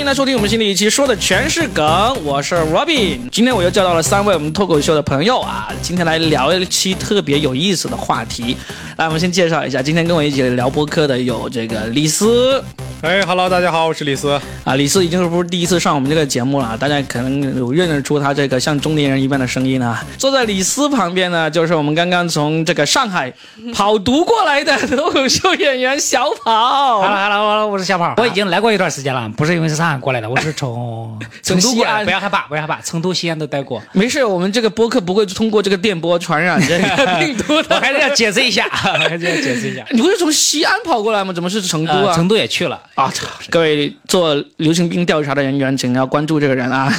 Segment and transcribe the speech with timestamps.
[0.00, 1.84] 欢迎来收听我们新的一期，说的全是梗。
[2.24, 8.56] 我是 Robin，今天我又叫到了三位我们脱口秀的朋友啊，今天来聊一期特别有意思的话题。
[8.96, 12.64] 来，我们先介绍一下，今天跟我一起聊播客的有这个李斯。
[13.02, 14.38] 哎哈喽，大家好，我是李斯。
[14.62, 16.76] 啊，李斯已经是不是第一次上我们这个节目了？
[16.76, 20.04] 大家可能有认得出他这个像中年人一般的声音啊。
[20.18, 23.32] 坐在李斯旁边呢，就是我们刚刚从这个上海
[23.72, 27.00] 跑毒过来的脱口秀演员小跑。
[27.00, 33.82] Hello Hello Hello，我是小跑，我已经来过一段时间了，不是因为是上海过来的，我是从成都过来，不要害怕，不要害怕，成都、西安都待过。
[33.92, 37.80] 没事，我们这个播客不会通过这个电波传染这个病毒的 我的。
[37.80, 39.86] 还是要解释一下， 还是要解释一下。
[39.90, 41.32] 你不是从西安跑过来吗？
[41.32, 42.08] 怎么是成都啊？
[42.08, 43.12] 呃成都也去了，啊，
[43.48, 46.92] 各位做流行病调查的人员，请要关注这个人啊。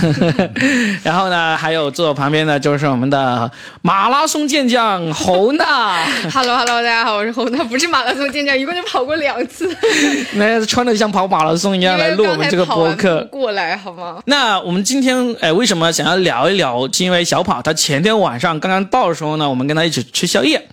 [1.04, 3.50] 然后呢，还有坐我旁边的就是我们的
[3.82, 9.70] 马拉松健将侯娜， Hello Hello，大家好，我是侯娜，不是马拉松健将，一共就跑过两次，
[10.34, 13.28] 那穿的像跑马拉松一样来录我们这个播因为刚才跑完客。
[13.32, 14.18] 过来好吗？
[14.26, 16.88] 那我们今天哎，为什么想要聊一聊？
[16.92, 20.68] 是因为小跑他前天晚上刚刚到的时候呢，我们跟他一起吃宵夜。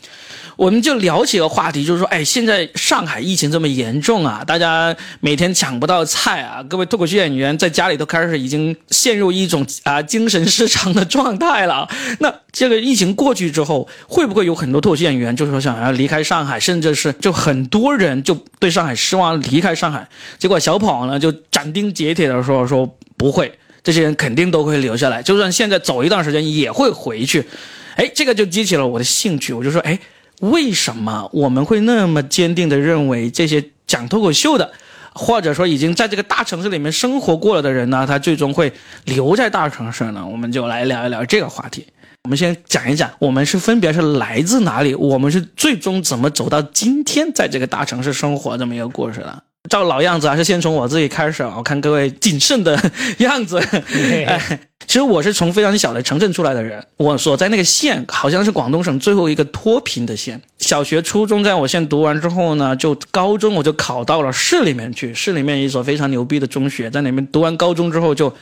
[0.58, 11.88] 我们就聊起个话题，就是说，哎，现在上海疫情这么严重啊，大家每天抢不到菜啊，各位脱口秀演员在家里都开始已经陷入一种啊精神失常的状态了。
[12.18, 20.08] 那这个疫情过去之后，会不会有很多脱口秀演员就是说想要离开上海，甚至是就很多人就对上海失望，离开上海？
[20.40, 22.84] 结果小跑呢就斩钉截铁的说说
[23.16, 27.46] 不会，这些人肯定都会留下来，就算现在走一段时间也会回去。
[27.94, 29.98] 哎，这个就激起了我的兴趣，我就说，哎，
[30.40, 34.72] 为什么我们会那么坚定的认为这些讲脱口秀的，
[35.14, 38.72] 或者说已经在这个大城市里面生活过了的人呢，他最终会
[39.04, 40.24] 留在大城市呢？
[40.26, 41.86] 我们就来聊一聊这个话题。
[42.24, 49.42] 我们先讲一讲，我们是分别是来自哪里，我们是最终怎么走到今天在这个大城市生活这么一个故事的。
[49.68, 51.54] 照老样子，还是先从我自己开始啊。
[51.56, 52.78] 我看各位谨慎的
[53.18, 53.58] 样子。
[54.26, 60.40] 哎，其实我是从非常小的城镇出来的人，我所在那个县好像是广东省最后一个脱贫的县。
[60.58, 68.34] 小学、初中在我县读完之后呢，就高中我就考到了市里面去，市里面一所非常牛逼的中学，在里面读完高中之后就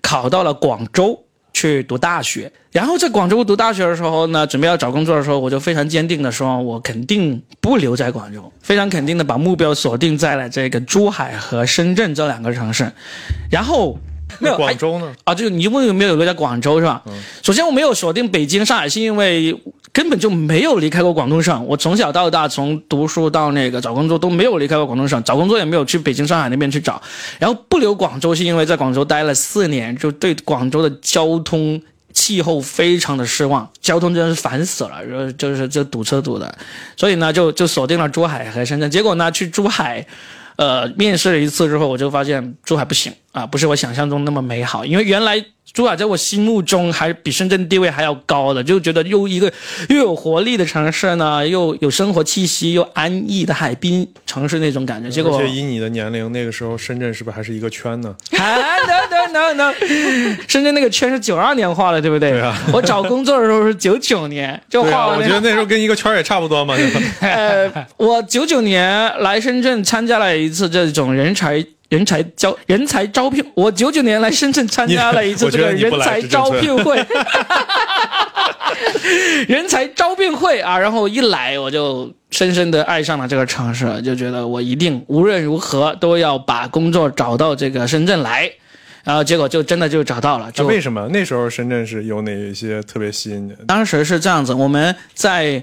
[0.00, 1.22] 考到了广州。
[1.52, 12.90] 去读大学，然后在广州读大学的时候呢，准备要找工作的时候，我就非常坚定的说，我肯定不留在广州，非常肯定的把目标锁定在了这个珠海和深圳这两个城市，
[13.50, 13.98] 然后
[14.38, 15.12] 没有广州呢？
[15.24, 17.02] 啊，就是你问有没有留在广州是吧？
[17.42, 19.52] 首先我没有锁定北京、上海，是因为
[19.92, 21.66] 根本就没有离开过广东省。
[21.66, 27.00] 我从小到大，从读书到那个找工作都没有离开过广东省，找工作也没有去北京、上海那边去找。
[27.38, 31.80] 然后不留广州，是因为在广州待了四年，就对广州的交通。
[32.12, 36.58] 气候非常的失望，交通真的是烦死了，就是就是就堵车堵的，
[36.96, 38.90] 所以呢就就锁定了珠海和深圳。
[38.90, 40.04] 结果呢去珠海，
[40.56, 44.84] 呃，面试了一次之后，我就发现珠海不行啊，不是我想象中那么美好。
[44.84, 49.52] 因为原来珠海在我心目中还比深圳地位还要高的，就觉得又一个
[49.88, 55.08] 又有活力的城市呢，又有生活气息，又安逸的海滨城市那种感觉。
[55.08, 58.12] 结果而且以你的年龄，那个时候深圳是不是还是一个圈呢？
[58.36, 58.56] 啊
[58.88, 59.74] ，no no no no，
[60.48, 62.32] 深圳那个圈是九二年画的，对不对？
[62.32, 65.28] 对啊我找工作的时候是九九年，就画了那个。
[65.28, 66.74] 觉得那时候跟一个圈也差不多嘛。
[67.20, 71.64] 呃，我九九年来深圳参加了一次这种人才。
[71.90, 77.04] 人才招人才招聘，我九九年来深圳参加了一次这个人才招聘会，
[79.48, 80.78] 人才招聘会啊！
[80.78, 88.48] 然后一来我就深深的爱上了这个城市，就觉得我一定无论如何都要把工作找到这个深圳来，
[89.02, 93.64] 然后结果就真的就找到了，就那为什么那时候深圳是有哪一些特别吸引你的？
[93.66, 95.60] 当时是这样子，我们在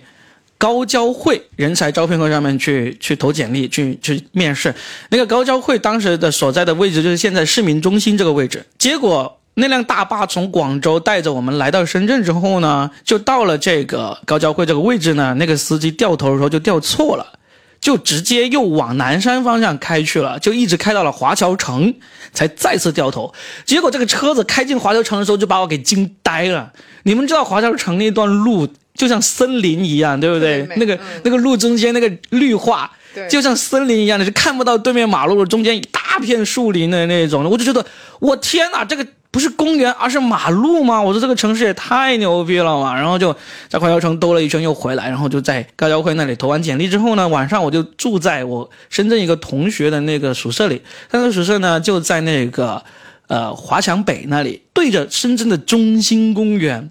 [0.57, 4.73] 高交会人才招聘会上面去去投简历，去去面试。
[5.09, 8.65] 那个高交会当时的所在的位置就是现在市民中心这个位置。
[8.77, 17.33] 结果那辆大巴从广州带着我们来到深圳之后呢，就到了这个高交会这个位置呢，那个司机掉头的时候就掉错了。
[17.79, 21.93] 就直接又往南山方向开去了，就一直开到了华侨城，
[22.33, 23.31] 才再次掉头。
[23.65, 26.73] 结果这个车子开进华侨城的时候，就把我给惊呆了。
[27.03, 30.63] 你们知道华侨城那段路就像森林一样，对不对？
[30.63, 32.91] 对那个、嗯那个路中间那个绿化，
[33.29, 37.45] 就像森林一样的，是看不到对面马路中间一大片树林的那种。
[37.45, 37.85] 我就觉得，
[38.19, 40.99] 我天哪，这个不是公园，而是马路吗？
[41.01, 42.95] 我说这个城市也太牛逼了嘛！
[42.95, 43.35] 然后就
[43.69, 52.81] 在华侨城兜了一圈又回来，然后就在高交会那里投完简历之后呢，晚上我就住在我深圳一个同学的那个宿舍里，他那个宿舍呢就在那个
[53.27, 56.89] 呃华强北那里，对着深圳的中心公园。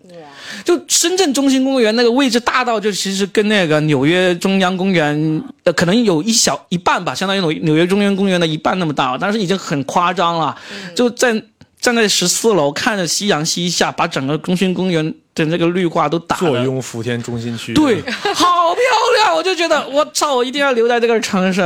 [0.64, 10.56] 就深圳中心公园那个位置大到，就其实跟那个纽约中央公园，呃，可能有一小一半吧，相当于纽纽约中央公园的一半那么大，但是已经很夸张了。
[10.94, 11.42] 就在
[11.80, 16.40] 站在十四楼看着夕阳西下，把整个中心公园的那个绿化都打了。
[16.40, 18.00] 坐拥福田中心区，对，
[18.34, 18.82] 好漂
[19.22, 19.34] 亮！
[19.36, 21.60] 我就觉得，我操，我一定要留在这个城市，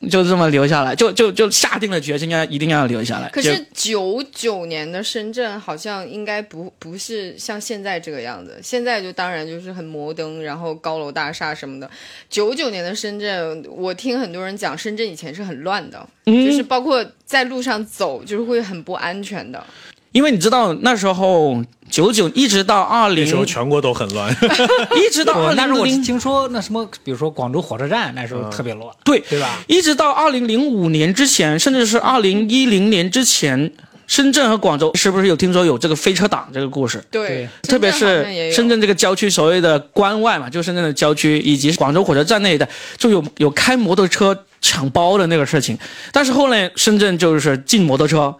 [0.00, 3.28] 就就这么留下来，就就就下定了决心，要一定要留下来。
[3.30, 11.90] 可是九九年的深圳好像应该不不是像现在这个样子，现在就当然就是很摩登，然后高楼大厦什么的。
[12.30, 19.64] 九九年的深圳，我听很多人讲，深圳以前是很乱的，嗯就是包括在路上走，就是会很不安全的。
[20.12, 24.34] 因为你知道那时候九九一直到二零那时，候全国都很乱。
[24.96, 29.58] 一直到二零零听说那什么，比如说广州火车站那时候特别乱，对对吧？
[29.66, 33.72] 一直到二零零五年之前，甚至是二零一零年之前，
[34.06, 37.02] 深圳和广州是不是有听说有这个飞车党这个故事？
[37.10, 45.78] 对对，特别是深圳这个郊区，所谓的关外嘛，就深圳的郊区，以及广州火车站那一带，就有有开摩托车抢包的那个事情。
[46.12, 48.34] 但是后来深圳就是禁摩托车，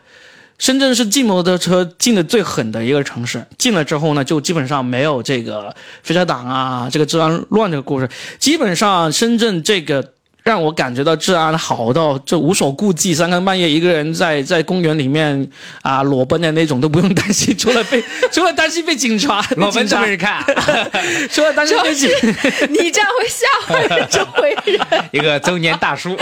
[0.58, 3.44] 深圳是禁摩托车禁的最狠的一个城市。
[3.58, 8.08] 禁了之后呢，就基本上没有这个飞车党啊，这个治安乱这个故事。
[8.38, 10.11] 基本上深圳这个。
[10.42, 15.48] 让我感觉到治安好到就无所顾忌，三更半夜一个人在在公园里面
[15.82, 18.02] 啊裸奔的那种都不用担心，除了被
[18.32, 20.44] 除了担心被警察裸奔这被人看，
[21.30, 22.10] 除了担心被警
[22.70, 24.80] 你这样会吓坏周围人。
[25.12, 26.16] 一个中年大叔，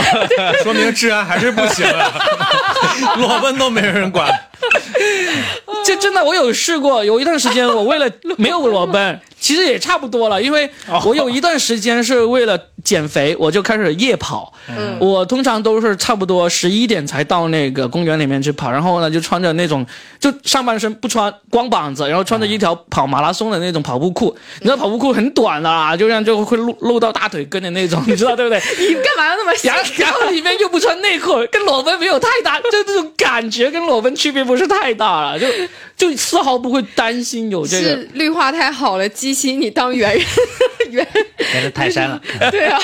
[0.63, 2.13] 说明治安还是不行啊，
[3.17, 4.29] 裸奔都没人管。
[5.85, 10.69] 这真的，我有试过，有一段时间我为了 没有裸奔，其实也差不多了，因为
[11.05, 14.53] 我有一段时间是为了减肥，我就开始夜跑。
[14.69, 19.85] 嗯我通常都是差不多十一点才到那个公园里面去跑，然后呢就穿着那种
[20.19, 24.37] 就上半身不穿光膀子，然后穿着一条跑马拉松的那种跑步裤。
[24.61, 28.61] 你知道跑步裤很短的啊，就这样就会露露到大腿根的那种，你知道对不对？
[28.87, 35.47] 你干嘛要那么想然后里面又不穿内裤，跟裸奔没有太大，就这种感觉跟裸奔区别不是太大了，就
[35.97, 37.89] 就丝毫不会担心有这个。
[37.89, 40.27] 是绿化太好了，激起你当猿人
[40.91, 41.09] 猿。
[41.55, 42.21] 也是泰山了。
[42.51, 42.79] 对啊，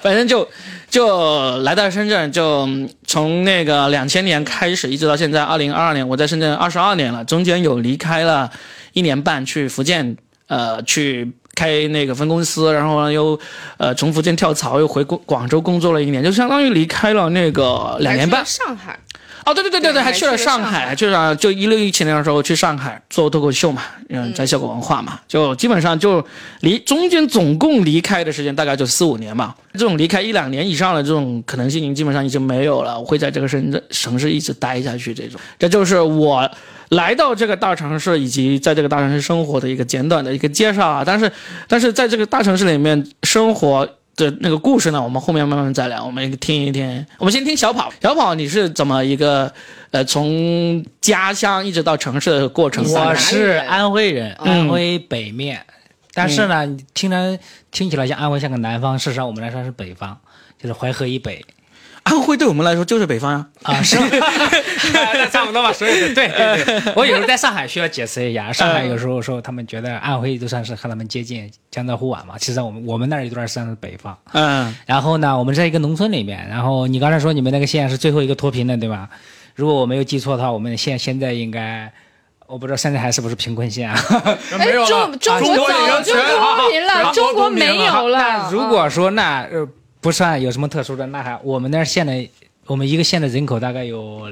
[0.00, 0.48] 反正就
[0.90, 8.50] 就来到深圳，就嗯从那个两千年开始，一直到现在二零二二年，我在深圳二十二年了，中间有离开了
[8.92, 10.16] 一年半去福建，
[10.46, 13.38] 呃，去开那个分公司，然后呢又
[13.78, 18.98] 呃从福建跳槽，又回广广州工作了一年，就相当于离开了那个两年半上海，
[19.46, 26.24] 哦，对对对对对，还去了上海，上海还去了就一六一七年的时候去上海做脱口秀嘛，嗯，在效果文化嘛，就基本上就
[26.60, 29.54] 离中间总共离开的时间大概就四五年嘛。
[29.74, 32.98] 这种离开一两年以上的这种可能性已经，基本上已经没有了。
[32.98, 36.50] 我会在这个深圳城市一直待下去，这种，这就是我
[36.90, 41.02] 来到这个大城市以及在这个大城市生活的一个简短的一个介绍啊。
[41.04, 41.30] 但是，
[41.68, 43.86] 但是在这个大城市里面生活。
[44.16, 46.04] 的那个故事呢，我们后面慢慢再聊。
[46.04, 47.92] 我们听一听，我们先听小跑。
[48.00, 49.52] 小跑，你是怎么一个
[49.90, 52.84] 呃从家乡一直到城市的过程？
[52.92, 55.64] 我是安徽人，嗯安徽北面，
[56.12, 57.38] 但是呢，听着
[57.70, 60.16] 听起来像安徽像个南方，事实上我们来说是北方，
[60.62, 61.44] 就是淮河以北
[62.04, 63.96] 安徽对我们来说就是北方呀、啊，是
[65.32, 74.16] 差不多吧，所以对对对，我有时候在上海需要解释一下， 上海有时候说他们觉得安徽就算是和他们接近江浙沪皖嘛，其实我们我们那儿一段算是北方。
[74.32, 79.08] 嗯，然后呢，我们在一个农村里面，然后你刚才说你们那个县是最后一个脱贫的，对吧？
[79.54, 81.90] 如果我没有记错的话，我们的县现在应该，
[82.46, 83.98] 我不知道现在还是不是贫困县啊？
[84.52, 88.50] 哎 没有，了，中中国中国早就脱贫了，中国没有了那。
[88.50, 89.66] 如果说那呃
[90.04, 92.30] 不算有什么特殊的，那还我们那儿县的，
[92.66, 94.30] 我们一个县的人口大概有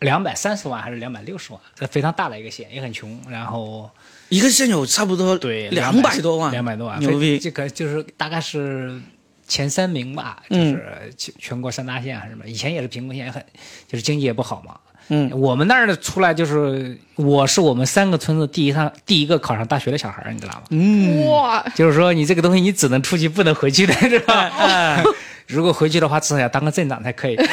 [0.00, 3.20] 两百三十万还是两百六十万，这非常大的一个县，也很穷。
[3.28, 3.90] 然后
[4.30, 7.38] 一个县有差不多对两百多万，两百多万，牛逼！
[7.38, 8.98] 这个就是大概是
[9.46, 12.48] 前三名吧，就嗯是全全国三大县还是什么？
[12.48, 13.44] 以前也是贫困县，很
[13.86, 14.80] 就是经济也不好嘛。
[15.08, 20.62] 嗯，我们那儿的出来就是，我是我们三个村子第一上第一个考上大学的小孩儿，你知道吗？
[20.70, 24.50] 嗯，哇，就是说你这个东西你只能出去不能回去的，是吧？
[24.58, 25.02] 哎，
[25.46, 27.36] 如果回去的话，至少要当个镇长才可以。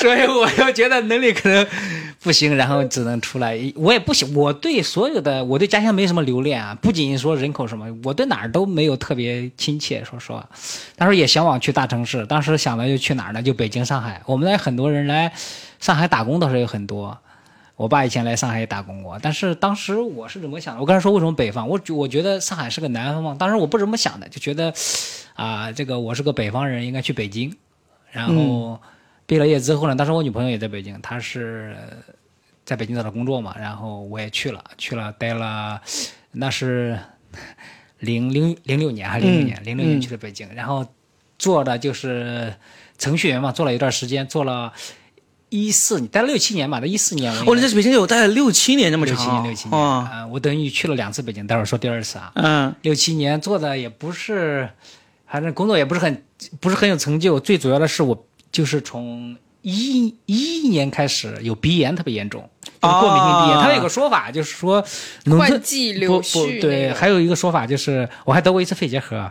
[0.00, 1.66] 所以我又觉得能力可能
[2.22, 3.58] 不行，然后只能出来。
[3.74, 10.02] 我也不行，我对所有的我对家乡没什么留恋啊，不仅说人口什么，我对哪儿都没有特别亲切。
[10.04, 10.48] 说实话，
[10.96, 13.42] 当时也向往去大城市，当时想的就去哪儿呢？
[13.42, 14.20] 就北京、上海。
[14.24, 15.32] 我们那很多人来
[15.78, 17.18] 上海打工倒是有很多。
[17.80, 20.82] 我爸以前来上海也打工过，但是当时我是怎么想的？
[20.82, 21.66] 我刚才说为什么北方？
[21.66, 24.70] 我觉我觉得上海是个南方嘛，当时我不怎么想的，就觉得
[25.32, 27.56] 啊，这个我是个北方人，应该去北京。
[28.10, 28.78] 然后
[29.24, 31.74] 毕了业之后呢，当时我女朋友也在北京，她是
[32.66, 35.80] 在北京找到工作嘛，然后我也去了，去了待了，
[36.32, 36.98] 那是
[38.00, 39.64] 零零零六年还是零六年？
[39.64, 40.86] 零六、年去的北京，然后
[41.38, 42.54] 做的就是
[42.98, 44.70] 程序员嘛，做了一段时间，做了
[45.50, 52.32] 一四待了六七年吧，在一四年我在北京有待了六七年这么长，六七年六七年哇，啊、我等于去了两次北京，待会儿说第二次啊。
[52.36, 54.70] 嗯六七年做的也不是，
[55.26, 56.22] 反正工作也不是很
[56.60, 57.38] 不是很有成就。
[57.38, 62.48] 最主要的是我就是从一一一年开始有鼻炎特别严重，
[62.80, 63.58] 就是过敏性鼻炎。
[63.58, 64.84] 啊它有个说法就是说，
[65.36, 69.30] 换季不不柳絮对，还有一个说法就是我还得过一次肺结核，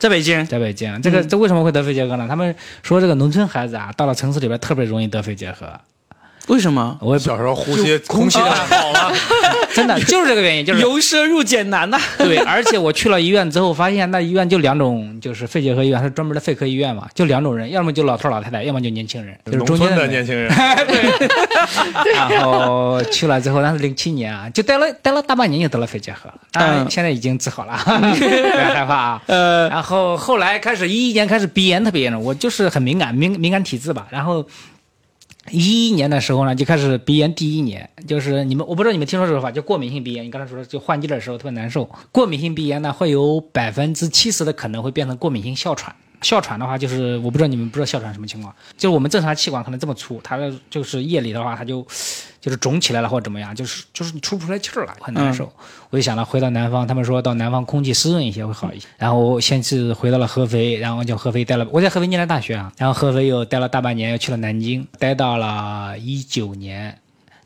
[0.00, 1.00] 在北京，在北京。
[1.02, 2.26] 这个这为什么会得肺结核呢？
[2.26, 2.52] 他们
[2.82, 5.66] 说这个农村孩子啊，到了城市里边特别容易得肺结核。
[6.48, 6.98] 为什么？
[7.02, 9.12] 我小时候呼吸空气太好了，
[9.74, 20.48] 真的就是这个原因，就是由奢入俭难呐、 对，而且我去了医院之后，发现那医院就两种，就是肺结核医院，它是专门的肺科医院嘛，就两种人，要么就老头老太太，要么就年轻人，就是农村中间人的年轻人，
[20.86, 28.24] 对然后去了之后，那是零七年啊，就待了待了大半年就得了肺结核，当然嗯现在已经治好了，不
[28.58, 29.22] 要害怕啊。
[29.26, 34.06] 呃，然后后来开始一一年开始鼻炎特别严重，我就是很敏感敏敏感体质吧。
[34.10, 34.44] 然后
[35.50, 40.24] 一一年的时候呢，就开始鼻炎第一年，就是你们我不知道你们听说这个说法，就过敏性鼻炎。
[40.24, 45.94] 你刚才说的就换季的时候特别难受，过敏性鼻炎呢会有百分之七十的可能会变成过敏性哮喘。
[46.22, 51.86] 哮喘的话，就是我不知道你们不知道哮喘什么情况，就是我们正常气管可能这么粗，它的就是夜里的话，它就
[52.40, 55.50] 就是肿起来了或者怎么样，就是就是你出不出来气儿了，很难受。
[55.90, 58.86] 我就想到回到南方，他们说到南方空气湿润一些会好一些。
[58.96, 66.96] 然后先是回到了合肥，然后就合肥待了，我在合肥念的大学啊，然后合肥又待了大半年，又去了南京，待到了一九年，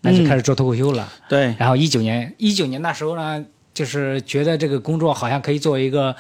[0.00, 1.09] 那就开始做脱口秀了。
[1.28, 6.14] 对，然后一九年，一九年那时候呢，就是觉得这个工作好像可以作为一个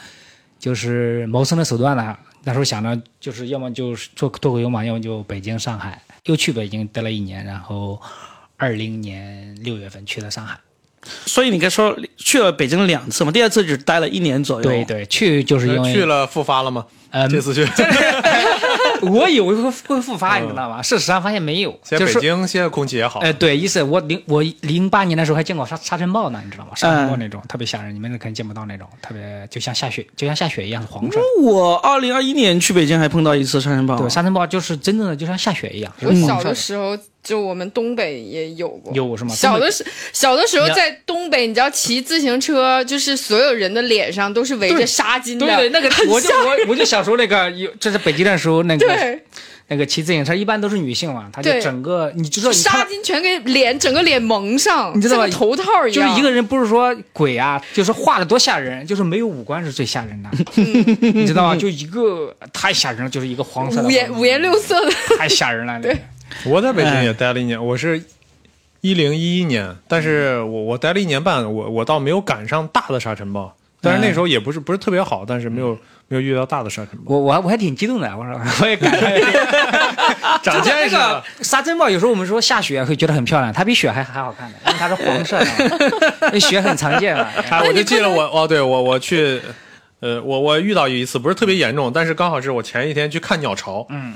[0.58, 2.16] 就是谋生的手段呢。
[2.44, 8.00] 那时候想着就是要么就是做脱口秀嘛，要么就北京、上海，又去北京待了一年，然后
[8.56, 10.58] 二零年六月份去了上海。
[11.26, 14.62] 所以你该说去了北京两次嘛，第二次只待了一年左右。
[14.62, 16.86] 对，对，去就是因为去了复发了吗？
[17.10, 17.64] 嗯这次去，
[19.04, 20.82] 我以为会会复发，你知道吗？
[20.82, 26.72] 事实上发现没有，现在北京现在空气也好，哎，对，一是我零我零八年的时候还见过沙沙尘暴呢，你知道吗？
[26.74, 31.20] 沙尘暴那种、特别吓人，你们可能见不到那种，特别就像下雪，就像下雪一样黄色。
[31.42, 33.96] 我二零二一年去北京还碰到一次沙尘暴。
[33.96, 35.92] 对，沙尘暴就是真正的就像下雪一样。
[36.02, 39.34] 我小的时候就我们东北也有过，有是吗？
[39.34, 49.22] 小的时小的时候在东北，你知道骑自行车，就是所有人的脸上都是围着纱巾的，对对，那个很我就我我就想说那个有，这是北京的时候那个对。
[49.66, 56.06] 那个骑自行车一般都是女性嘛，她就整个你知道你纱巾全给脸整个脸蒙上，你知道吧头套一样。
[56.06, 60.28] 就是，一个人不是说鬼啊，就是画的多吓人，就是没有五官是最吓人的，
[61.14, 61.56] 你知道吗？
[61.56, 65.78] 就一个太吓人了，就是一个黄色的五颜五颜六色的，太吓人了。
[65.78, 65.96] 那个
[66.44, 68.02] 我在北京也待了一年，我是
[68.80, 79.10] 一零一一年，但是我我待了一年半，我我倒没有赶上大的沙尘暴，但是那时候也不是不是特别好，但是没有没有遇到大的沙尘暴，我我还我还挺激动的，我说我也赶上
[80.42, 81.24] 长见识那个了。
[81.40, 87.22] 沙尘暴，有时候我们说下雪会觉得很漂亮，它比雪还还好看的，因为它是黄色的，那雪很常见嘛。
[87.48, 89.40] 啊，我就记得我哦，对我我去，
[90.00, 94.12] 呃，我我遇到有一次不是特别严重，但是刚好是我前一天去看鸟巢，嗯，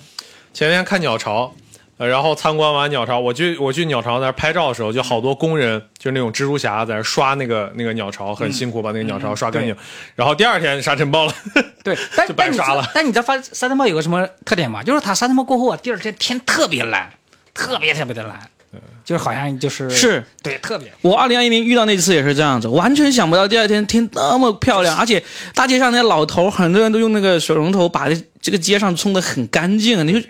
[0.53, 1.55] 前一天看鸟巢，
[1.99, 9.77] 呃，然后参观完鸟巢，我去我去鸟巢那儿拍照的时候，就好多工人，就是那种蜘蛛侠在那刷那个那个鸟巢，很辛苦把那个鸟巢刷干净。
[10.15, 11.35] 然后第二天沙尘暴了，
[11.83, 14.81] 对， 但就白刷了但你知道发沙尘暴有个什么特点吗？
[14.83, 17.11] 就是它沙尘暴过后啊，第二天天特别蓝，
[17.53, 18.39] 特别特别的蓝，
[19.05, 20.93] 就是好像就是是对特别。
[21.01, 25.21] 我二零二一年遇到那次也是这样子，完全想不到第二天天那么漂亮，而且
[25.53, 30.07] 大街上那些老头，很多人都用那个水龙头把这这个街上冲得很干净。
[30.07, 30.29] 你就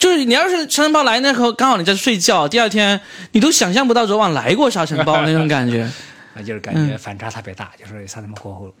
[0.00, 5.88] 就是你要是沙尘暴来那时候，刚好你在睡觉，第二天你都想象不到昨晚来过沙尘暴那种感觉。
[6.34, 8.74] 那就是感觉反差特别大，就是沙尘暴过后，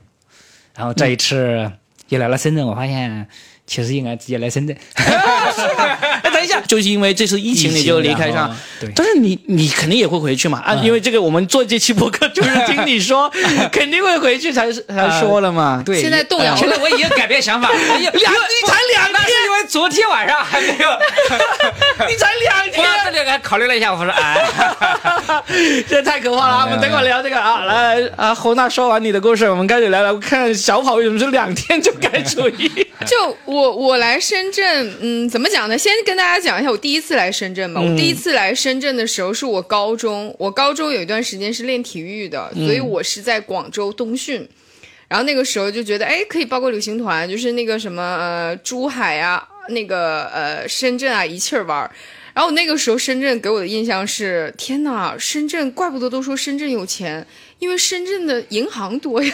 [0.74, 1.70] 然后这一次
[2.08, 3.28] 又来了深圳，我发现
[3.70, 4.76] 其实应该直接来深圳。
[4.96, 13.30] 哎，等一下，就是因为这次疫情你就离开上 对但是你你肯定也会回去嘛啊，因为这个我们做这期博客就是听你说，
[13.70, 15.80] 肯定会回去才才说了嘛。
[15.86, 17.76] 对，现在动摇了现在我已经改变想法了。
[17.76, 20.90] 两两你才两天是因为昨天晚上还没有，
[22.08, 24.36] 你才两我天，这里还考虑了一下，我说哎，
[25.88, 26.64] 这太可怕了啊！
[26.64, 27.64] 我们等会儿聊这个啊。
[27.64, 32.68] 来啊，侯娜说完你的故事，我们开始聊聊看小跑为什么是两天就改主意。
[33.06, 35.76] 就我我我来深圳，嗯，怎么讲呢？
[35.76, 37.80] 先跟大家讲一下我第一次来深圳吧。
[37.82, 44.48] 嗯我第一次来深圳的时候是我高中，我高中有一段时间是练体育的，所以我是在广州冬训。
[45.08, 51.90] 然后那个时候就觉得，哎，可以报个旅行团，就是那个什么呃珠海啊，那个呃深圳啊，一气儿玩儿。
[52.32, 57.26] 然后那个时候深圳给我的印象是，天哪，深圳怪不得都说深圳有钱，
[57.60, 59.32] 因为深圳的银行多呀，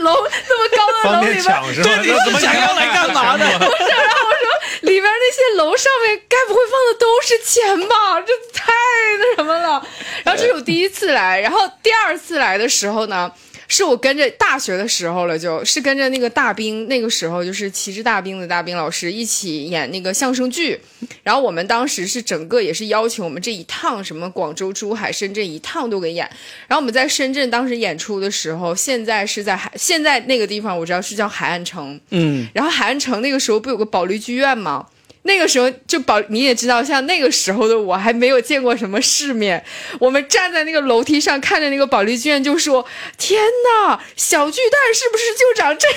[0.00, 1.44] 楼那么高的楼里边？
[1.82, 3.44] 对，你是想要来干嘛的？
[4.82, 8.20] 里边那些楼上面该不会放的都是钱吧？
[8.22, 8.72] 这太
[9.18, 9.86] 那什么了。
[10.24, 13.30] 然后这是我第一次来，然后第二次来的时候呢，
[13.72, 20.78] 是我跟着大学的时候了，就是跟着那个大兵，那个时候就是旗帜大兵的大兵老师一起演那个相声剧。
[21.22, 26.28] 然后我们当时是整个也是邀请我们这一趟什么广州、珠海、深圳一趟都给演。
[26.68, 31.98] 然后我们在深圳当时演出的时候，现在是在海，现在那个地方我知道是叫海岸城。
[32.10, 34.86] 嗯，然后海岸城那个时候不有个保利剧院吗？
[35.24, 39.62] 那个时候就保你也知道，像那个时候的我还没有见过什么世面。
[40.00, 42.84] 我们站在那个楼梯上看着那个保利剧院，就说
[43.16, 43.40] ：“天
[43.86, 45.88] 哪，小巨蛋是不是就长这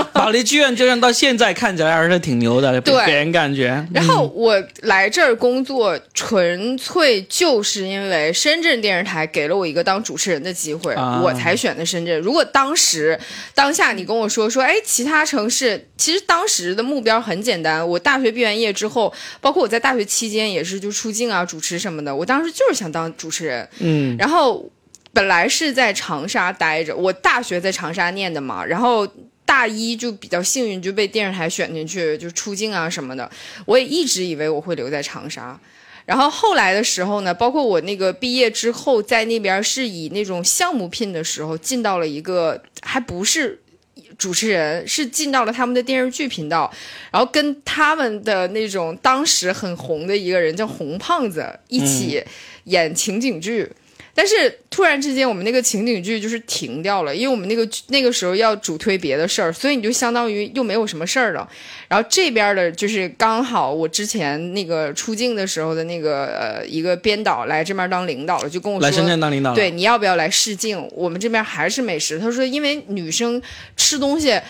[0.00, 3.86] 样？”保利剧院就算到现在看起来还是挺牛的，给对给人感觉。
[3.92, 12.18] 然后我来这儿工作，纯粹就是因为深圳电视台给了我一个当主持人的机会，啊我才选的深圳。
[12.20, 13.18] 如果当时
[13.54, 17.86] 当下你跟我说说，哎，其他城市，其实当时的目标很简单。
[17.86, 23.68] 我大学毕完业之后，包括我在大学期间也是就出镜啊、主持什么的，我当时就是想当主持人。
[23.80, 24.70] 嗯，然后
[25.12, 29.06] 本来是在长沙待着，我大学在长沙念的嘛，然后
[29.44, 33.30] 大一就比较幸运就被电视台选进去，就出镜啊什么的。
[33.64, 35.58] 我也一直以为我会留在长沙。
[36.04, 43.60] 然后后来的时候呢，包括我那个毕业之后，在那边是以那种项目聘的时候，进到了一个还不是
[44.18, 46.72] 主持人，是进到了他们的电视剧频道，
[47.10, 52.22] 然后跟他们的那种当时很红的一个人叫红胖子一起
[52.64, 53.70] 演情景剧。
[54.16, 61.46] 但是突然之间，我们那个情景剧就是停掉了，因为我们那个那个时候要主推别的事儿，所以你就相当于又没有什么事儿了。
[61.86, 69.54] 然后这边的就是刚好我之前那个出镜的时候的那个呃一个编导来这边当领导了，就跟我说来深圳当领导。
[69.54, 70.88] 对，你要不要来试镜？
[70.92, 72.18] 我们这边还是美食。
[72.18, 73.40] 他说，因为女生
[73.76, 74.40] 吃东西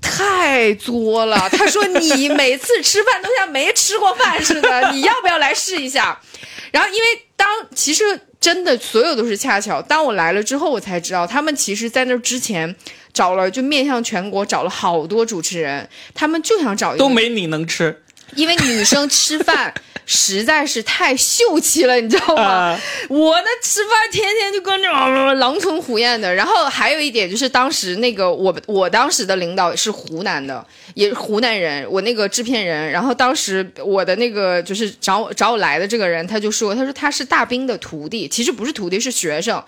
[0.00, 1.46] 太作了。
[1.50, 6.18] 他说你每次吃饭都像没吃过饭似的，你要不要来试一下？
[6.72, 8.04] 然后因为当其实
[8.40, 12.74] 真的所有都是恰巧，当我来了之后，我才知道他们其实在那之前
[13.12, 18.02] 找了就面向全国找了好多主持人，他们就想找一个都没你能吃。
[18.36, 19.72] 因为女生吃饭
[20.06, 22.42] 实在是太秀气了，你知道吗？
[22.42, 26.34] 啊我那吃饭天天就跟着、呃狼吞虎咽的。
[26.34, 30.64] 然后还有一点就是，当时那个我我当时的领导是湖南的，
[30.94, 32.90] 也是湖南人，我那个制片人。
[32.90, 39.62] 然后当时我的那个就是找我找我来的这个人，他就说，他说他是大兵的徒弟，其实不是徒弟，是学生。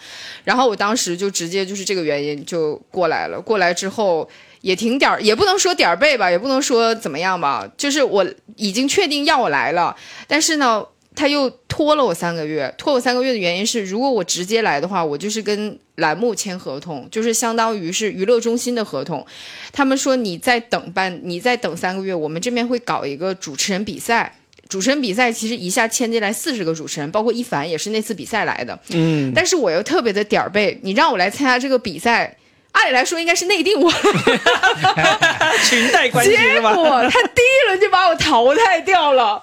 [0.44, 3.40] 然后我当时就直接就是这个原因就过来了。
[3.40, 4.29] 过来之后。
[4.62, 9.94] 也挺点儿，也不能说点儿背吧，也不能说怎么样吧，就是我已经确定要我来了，
[10.27, 12.75] 但是呢，他又拖了我三个月。
[12.79, 19.27] 拖我三个月的原因是，如果我直接来的话，我就是跟栏目签合同，就是相当于是娱乐中心的合同。
[19.72, 24.37] 他们说你再等半，你再等三个月，我们这边会搞一个主持人比赛。
[24.68, 28.79] 主持人比赛其实一下签进来四十个主持人，包括一凡也是那次比赛来的。
[28.88, 32.35] 嗯，但是我又特别的点儿背，你让我来参加这个比赛，
[32.73, 33.93] 按理来说应该是内定我。
[35.65, 36.61] 裙带关系结？
[36.61, 39.43] 果他第一轮就把我淘汰掉了。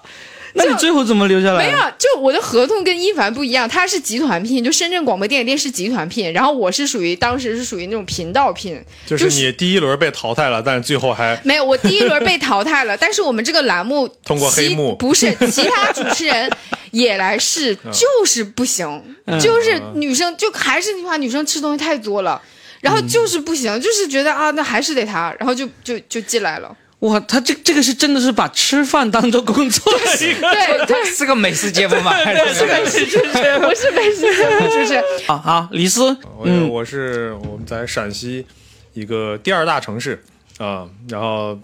[0.54, 1.63] 那你最后怎么留下来？
[1.63, 16.50] 没有，就我的合同跟一凡不一样，他是集团聘，就深圳广播电影电视集团聘，然后我是属于当时是属于那种频道聘，就是你第一轮被淘汰了，但是最后还没有，我第一轮被淘汰了， 但是我们这个栏目通过黑幕不是其他主持人
[16.89, 22.42] 也来试， 就是不行，嗯就是女生就还是那句话，女生吃东西太多了。
[22.82, 26.76] 然后就是不行，就是觉得啊，那还是得他，然后就就就进来了。
[27.00, 30.42] 哇，他这这个是真的是把吃饭当做工作的一个。
[30.52, 32.13] 对对，是个美食节目嘛？
[32.54, 35.04] 是美食主持人我是美食节目主持人。
[35.26, 38.46] 好好，李斯，我我是我们在陕西
[38.94, 40.22] 一个第二大城市
[40.58, 41.58] 啊，然后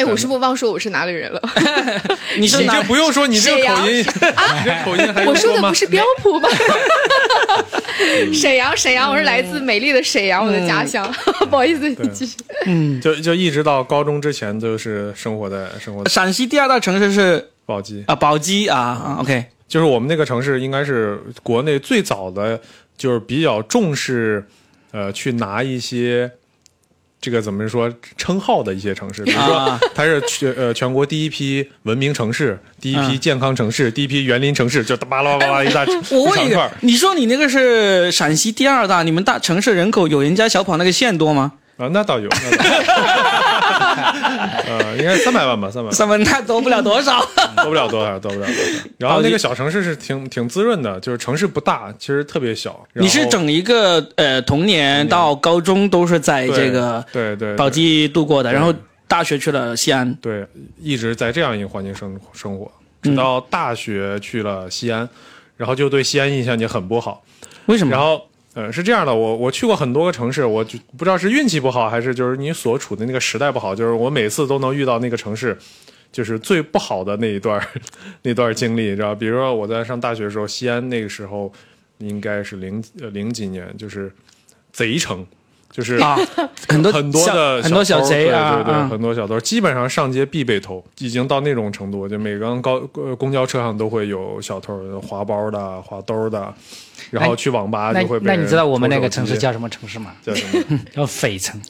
[0.00, 1.40] 哎，我是不是忘说我是哪里人了？
[2.38, 2.88] 你是哪你就？
[2.88, 5.74] 不用说你这个口音， 你这口音还我说的不？
[5.74, 6.48] 是标普吗？
[8.32, 11.06] 沈阳，沈阳，我是来自美丽的沈阳，我的家乡。
[11.50, 12.36] 不好意思，你继续。
[12.64, 22.58] 嗯，就就一直到高中之前都是生活在生活在陕西第二大城市是宝鸡，啊宝鸡啊啊，OK，就是我们那个城市应该是国内最早的，
[22.96, 24.42] 就是比较重视，
[24.92, 26.30] 呃，去拿一些
[27.20, 41.52] 这个怎么说称号的一些城市，比如说啊它是全呃全国第一批文明城市，第一批健康城市，第一批园林城市，就巴拉巴拉一大哎我问一个一长串儿，你说你那个是陕西第二大，你们大城市人口有人家小跑那个县多吗？
[41.76, 43.79] 啊，那倒有，那倒有
[44.66, 45.92] 呃，应该三百万吧，三百万。
[45.92, 47.20] 三分那多不了多少。
[47.56, 48.82] 多不了多少，多不了多少。
[48.98, 52.86] 然后那个小城市是挺挺滋润的，就是城市不大，其实特别小。
[52.94, 58.72] 你是整一个呃童年到高中都是在这个对对宝鸡度过的，然后
[59.06, 60.12] 大学去了西安。
[60.16, 60.46] 对，
[60.80, 62.70] 一直在这样一个环境生生活，
[63.02, 65.08] 嗯直到大学去了西安，
[65.56, 67.22] 然后就对西安印象就很不好。
[67.66, 67.90] 为什么？
[67.92, 68.20] 然后，
[68.54, 75.56] 呃，是这样的，我我去过很多个城市，我就不知道是运气不好，还是就是你所处的那个时代不好，就是我每次都能遇到那个城市，
[76.10, 77.64] 就是最不好的那一段
[78.22, 79.14] 那段经历，知道？
[79.14, 81.52] 比如说我在上大学的时候，西安那个时候
[81.98, 84.12] 应该是零呃零几年，就是
[84.72, 85.24] 贼城。
[85.70, 86.16] 就是啊，
[86.68, 96.52] 很多很多小的很多小偷贼啊，对对很多小偷，基本上上街必被偷，已经到那种程度，就每个高呃公交车上都会有小偷，划包的、划兜的，
[97.10, 100.12] 然后去网吧就会被人那你知道我们那个城市叫什么城市吗？
[100.26, 100.78] 叫什么？
[100.92, 101.60] 叫匪城。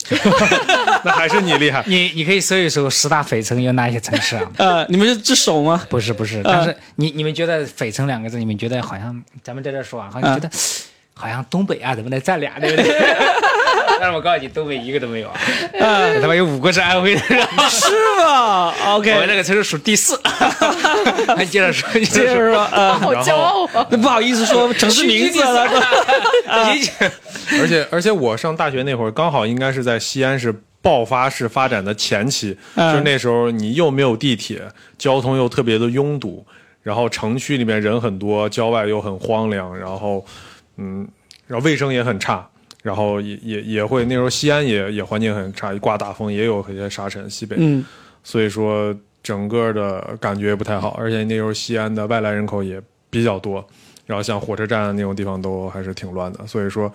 [1.05, 1.83] 那还是你厉害。
[1.87, 4.51] 你你可以搜一搜十大匪城有哪些城市啊？
[4.57, 5.83] 呃，你们是只手吗？
[5.91, 10.51] 不是不是，但是你你们觉得“匪城”两个字，你们觉得好像咱们在这说啊，好像觉得、
[11.15, 12.91] 好像东北啊怎么的占俩，对不对？
[14.01, 15.37] 但是我告诉你，东北一个都没有啊，
[16.21, 17.21] 他妈有五个是安徽的，
[17.69, 20.19] 是吗我们？OK，我那个城市数第四。
[21.37, 23.87] 还接着说，接接着说，着说，呃，好骄傲啊！
[23.91, 25.69] 那不好意思说 城市名字了。
[26.49, 34.63] 而且而且我上大学那会儿，刚好应该是在西安是爆发式发展的前期，嗯就是那时候你又没有地铁，
[34.99, 36.45] 交通又特别的拥堵，
[36.83, 40.25] 然后城区里面人很多，郊外又很荒凉，然后
[40.77, 41.07] 嗯，
[41.47, 42.47] 然后卫生也很差。
[42.83, 47.85] 然后也也也会那时候西安也也环境很差，一刮大风也有一些沙尘，西北，嗯，
[48.25, 53.63] 所以说整个的感觉不太好，而且那时候西安的外来人口也比较多，
[54.07, 56.91] 然后像火车站那种地方都还是挺乱的，所以说，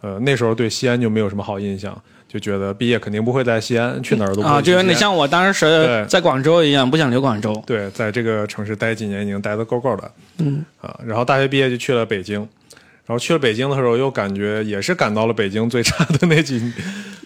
[0.00, 7.60] 呃，那时候对西安就没有什么好印象，就觉得毕业肯定不会在西安，去哪儿都不会啊，就有点像我当时在广州一样，不想留广州。
[7.66, 10.64] 对，在这个城市待几年已经待得够够的，嗯。
[10.80, 12.46] 啊，然后大学毕业就去了北京，
[13.06, 16.72] 然后去了北京的时候又感觉也是赶到了北京最差的那几，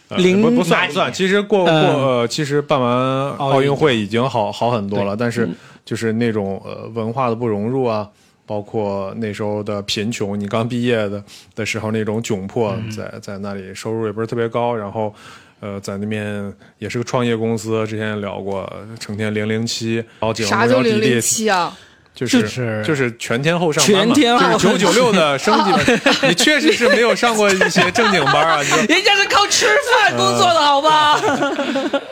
[0.08, 5.48] 呃、零不不算不算，其实过过其实办完奥运会已经好好很多了，但嗯是
[5.84, 8.08] 就是那种呃文化的不融入啊。
[8.48, 11.22] 包括那时候的贫穷，你刚毕业的
[11.54, 15.14] 的时候那种窘迫，嗯在在那里收入也不是特别高，然后，
[15.60, 18.66] 呃，在那边也是个创业公司，之前也聊过，
[18.98, 21.76] 成天零零七，然后景啥叫零零目标体力七啊？
[22.18, 26.00] 就是就是就是全天候上班嘛，全天候就是九九六的升级版。
[26.28, 29.66] 你确实是没有上过一些正经班啊，你说，人家是靠吃
[30.02, 31.20] 饭工作的好吧？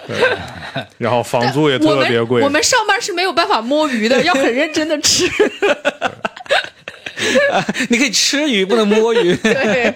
[0.99, 2.49] 然后房租也特别贵我。
[2.49, 5.27] 们上班是没有办法摸鱼的，要很认真的吃。
[7.89, 9.35] 你可以吃鱼，不能摸鱼。
[9.37, 9.93] 对，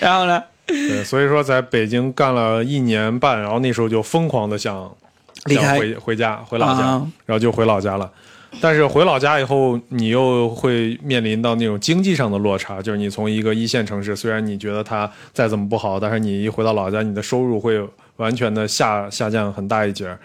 [0.00, 0.42] 然后呢？
[0.66, 4.90] 对，所以说在北京干了一年半，然后那时候就疯狂的想
[5.46, 8.08] 离开想回回家回老家，啊然后就回老家了。
[8.60, 17.80] 但是回老家以后，你又会面临到那种经济上的落差，就是你从一个一线城市，虽然你觉得它再怎么不好，但是你一回到老家，你的收入会
[18.16, 20.16] 完全的下下降很大一截，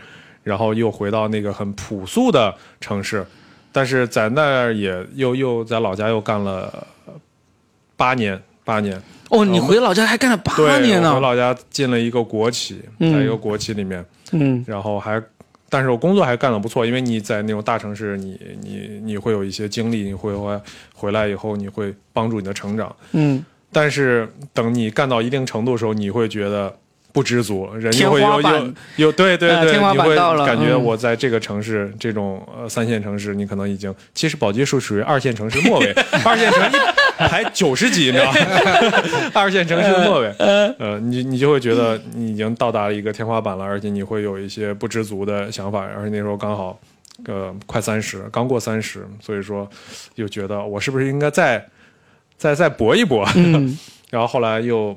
[0.43, 3.25] 然后又回到那个很朴素的城市，
[3.71, 6.87] 但是在那儿也又又在老家又干了
[7.95, 11.09] 八年，八年，哦，你回老家还干了八，年呢。
[11.09, 15.21] 我回老家进了一个国企，嗯在一个国企里面，嗯然后还，
[15.75, 20.61] 但是我工作还干得不错，因为你在那种大城市，你你你会有一些经历，你会回
[20.93, 22.95] 回来以后，你会帮助你的成长。
[23.11, 26.73] 嗯，但是等你干到一定程度的时候，你会觉得
[27.11, 35.91] 不知足，人就会有有有对对对，呃天花你会板到了感觉嗯我在这个城市这种呃三线城市，你可能已经其实宝鸡是属于二线城市末尾，
[36.23, 36.79] 二线城市一
[37.17, 38.39] 排九十几，你知道吗？
[39.33, 40.33] 二线城市的末尾，
[40.79, 46.79] 呃，你你就会觉得你已经到达了一个天花板了，而且你会有一些不知足的想法，而且那时候刚好。
[47.27, 49.65] 呃，快三十，刚过三十，所以说
[50.15, 51.65] 又觉得我是不是应该再
[52.37, 53.25] 再再搏一搏？
[53.37, 54.93] 嗯然后后来又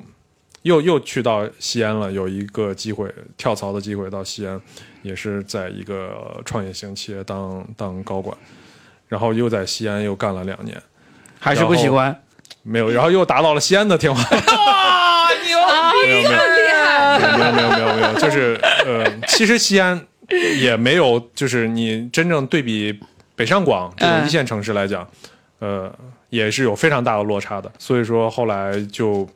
[0.63, 4.61] 又又去到西安了，有一个机会跳槽的机会到西安，
[5.03, 8.37] 也是在一个创业型企业当当高管，
[9.07, 10.77] 然后又在西安又干了两年，
[11.38, 12.22] 还是不喜欢。
[12.62, 14.38] 没有，然后又达到了西安的天花板。
[14.44, 15.59] 哇，牛
[15.92, 17.18] 逼，没有没有厉害！
[17.38, 19.98] 没有没有没有没有，就是呃，其实西安
[20.61, 22.98] 也没有，就是你真正对比
[23.35, 25.09] 北上广这种一线城市来讲，
[25.61, 25.90] 呃，
[26.29, 27.70] 也是有非常大的落差的。
[27.79, 29.27] 所以说后来就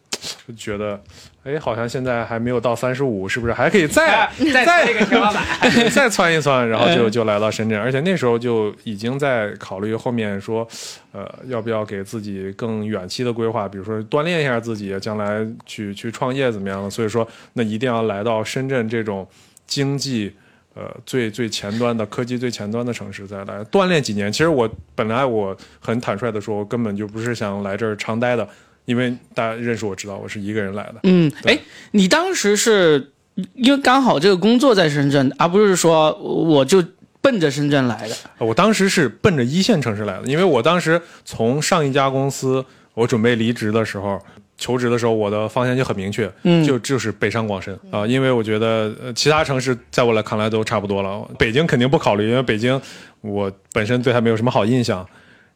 [0.57, 1.01] 觉得，
[1.45, 5.45] 哎，好像现在还没有到三十五，是不是还可以再 再再一个天花板。
[5.91, 10.67] 再窜一窜，然后就就来到深圳，而且那时候就已经在考虑后面说，
[11.11, 16.89] 呃，要不要给自己更远期的规划，比如说锻炼一下自己，将来去去创业怎么样的。
[16.89, 19.27] 所以说，那一定要来到深圳这种
[19.67, 20.33] 经济
[20.75, 24.31] 呃最最前端的科技最前端的城市再来锻炼几年。
[24.31, 28.49] 其实我本来我很坦率的说，我根本就不是想来这儿长待的，
[28.85, 30.97] 因为大家认识我知道我是一个人来的。
[31.05, 31.59] 嗯，对哎，
[31.93, 33.13] 你当时是
[33.55, 36.85] 因为刚好这个工作在深圳，而不是说我就
[37.21, 38.15] 奔着深圳来的。
[38.39, 42.65] 我当时是奔着一线城市来的，因为我当时从上一家公司
[42.95, 44.21] 我准备离职的时候，
[44.59, 52.81] 求职的时候，我的方向就很明确，嗯就就是北上广深啊、因为我觉得呃其他城市在我来看来都差不多了，北京肯定不考虑，因为北京
[53.21, 55.07] 我本身对它没有什么好印象。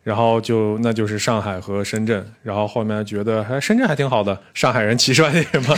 [0.07, 5.75] 然后就那就是上海和深圳，然后后面觉得还深圳还挺好的，上海人歧视外地人嘛，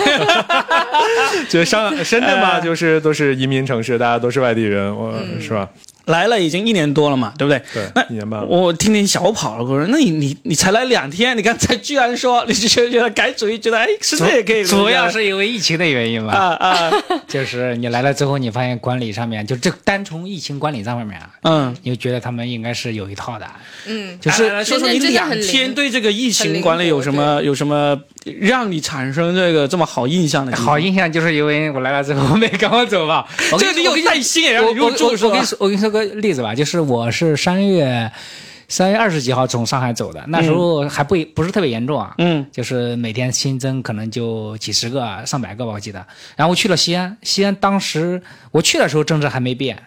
[1.48, 5.66] 就上深圳吧， 就是都是移民城市，大家都是外地人，我、是吧？
[6.08, 7.62] 来了已经一年多了嘛，对不对？
[7.72, 8.46] 对那，一年半了。
[8.46, 16.92] 我听听小跑了，我说那你你你才来两天，你刚才居然说你就觉得改主意，觉得哎是这也可以，主要是因为疫情的原因嘛，啊啊。
[17.28, 23.46] 就是你来了之后，你发现管理上面，就这单从疫情管理上面啊，嗯，你就觉得他们应该是有一套的，
[23.86, 27.98] 嗯，就是来来说说你两天对这个疫情管理有什么有什么
[28.40, 30.56] 让你产生这个这么好印象的？
[30.56, 35.46] 好印象就是因为我来了之后没赶我走嘛， 我跟这个你有耐心也让我我你入住是吧我我跟你？
[35.46, 38.10] 说，我跟你说个例子吧，就是我是三月
[38.68, 46.04] 三月二十几号从上海走的，那时候还不不是特别严重啊，嗯就是每天新增可能就几十个、上百个吧，我记得。
[46.36, 49.82] 然后我去了西安，西安当时我去的时候政策还没变，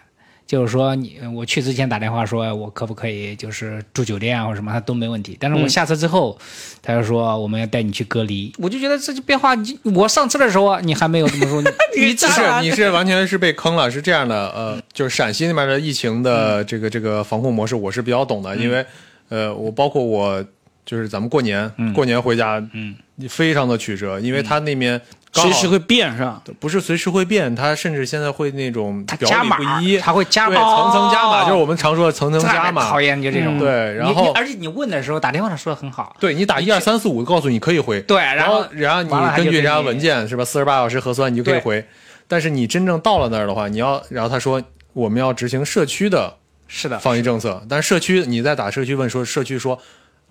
[0.46, 5.36] 就是说你我去之前打电话说我可不可以就是住酒店啊或者什么，他都没问题。
[5.40, 5.68] 但是我嗯。
[5.68, 6.36] 下车之后，
[6.82, 13.90] 他就说我们要带你去隔离，我就觉得这就变化，你我上车的时候啊你还没有这么说，你 你不是，你是完全是被坑了。
[13.90, 18.84] 是这样的，呃，就是陕西那边的疫情嗯的这个这个防控模式，我是比较懂的，因为
[19.30, 20.44] 呃，我包括我
[20.84, 21.92] 就是咱们过年、嗯。
[21.94, 22.94] 过年回家，嗯，
[23.28, 25.00] 非常的曲折，因为他那边
[25.32, 26.42] 随时会变是吧？
[26.60, 31.44] 不是随时会变，它甚至现在会那种表里他加码不一，它会加对码层层加码，哦。
[31.46, 32.88] 就是我们常说的层层加码。
[32.88, 33.00] 讨。
[33.00, 33.56] 厌就这种。
[33.56, 33.60] 嗯。
[33.60, 41.84] 对，然后而且你问的时候打电话他说的很好，对你打一二三四五，告诉你可以回，对，然然后然后你根据人家文件是吧，四十八小时核酸你就可以回。
[42.28, 46.36] 但是你真正到了那儿的话，你要，然后他说我们要执行社区的
[46.68, 49.78] 是的，防疫政策，但是社区你在打社区问说，社区说，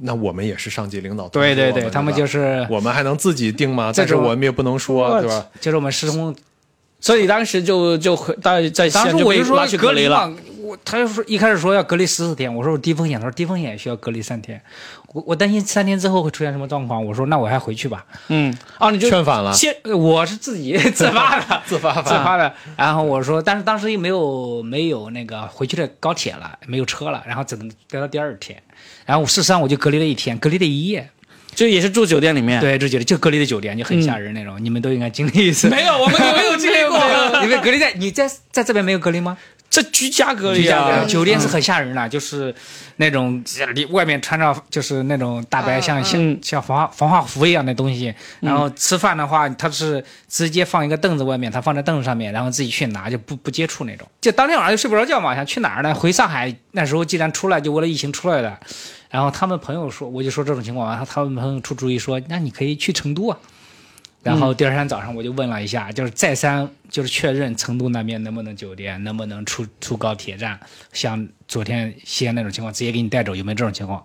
[0.01, 3.93] 那我们也是上级领导，对对对，他们就是是我们还能自己定吗？
[3.95, 5.45] 但是我们也不能说，对吧？
[5.59, 6.35] 就是我们施工，
[6.99, 10.33] 所以当时就就回在在西当时我就说隔嘛了。，
[10.71, 14.61] 我他就说一开始说要隔离十四天，我说我低风险，他说低风险也需要隔离三天，
[15.13, 22.53] 我我担心三天之后会出现什么状况，我说那我还回去吧，嗯，啊，你就劝反了，先呃我是自己 自发的， 自发自发的。
[22.77, 28.57] 然后我说，但是当时又没有没有那个回去的高铁了，没有车了，然后只能待到第二天。
[29.05, 31.09] 然后事实上我就隔离了一天，隔离了一夜。
[31.53, 32.61] 就也是住酒店里面。
[32.61, 35.67] 对，住酒店就隔离的酒店就很吓人那种，你们都应该经历一次。
[35.67, 36.97] 没有，我们没有经历过。
[37.43, 39.37] 你们隔离在你在在这边没有隔离吗？
[39.71, 42.53] 这居家隔离啊，酒店是很吓人的，就是
[42.97, 43.41] 那种
[43.73, 54.05] 里外面穿着就是那种大白像像嗯像防防化服一样的东西，然后吃饭的话，他是直接放一个凳子外面，他放在凳子上面，然后自己去拿，就不不接触那种。
[54.19, 55.95] 就当天晚上就睡不着觉嘛，想去哪儿呢？
[55.95, 58.59] 回上海那时候既然出来，就为了疫情出来的。
[59.09, 63.37] 然后他们朋友说，我就说这种情况，然后他们朋友出主意说，那你可以去成都啊。
[64.23, 70.59] 然后第二天早上我就问了一下，就是再三就是确认成都那边能不能酒店，能不能出出高铁站，
[70.93, 74.03] 像昨天西安那种情况直接给你带走，有没有这种情况？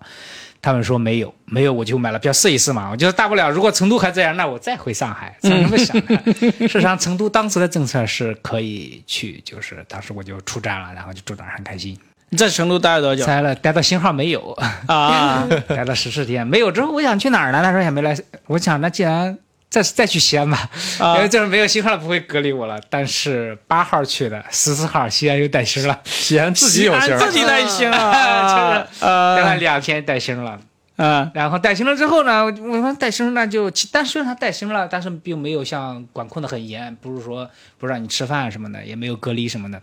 [0.62, 2.90] 他们说没有，没有我就买了票试一试嘛。
[2.90, 6.20] 我觉得大不了如果成都还这样，那我再回上海，想什么想呢？
[6.66, 11.96] 事实上，成都当时的政策是可以去，就是当时我就出站了，然后就住那儿很开心。
[12.30, 14.50] 你在成都待了多久待了待到信号没有，
[14.88, 15.46] 啊？
[15.68, 17.62] 待了十四天，没有之后我想去哪儿呢？
[17.62, 19.38] 他说也没来，我想那既然
[19.76, 20.70] 再再去西安吧，
[21.16, 22.80] 因为这儿没有信号了不会隔离我了。
[22.88, 30.58] 但是八号去的，十四号西安又带星了， 西安自己有星儿，自己带星了 呃两天带星了。
[30.98, 39.82] 嗯然后带星了之后呢，我们带星那就，但虽然他带星了，但是并没有像管控的很严，不是说不让你吃饭什么的，也没有隔离什么的，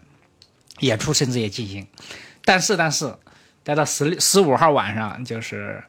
[0.79, 1.85] 演出甚至也进行。
[2.43, 3.13] 但是但是，
[3.63, 5.83] 待到十十五号晚上，就是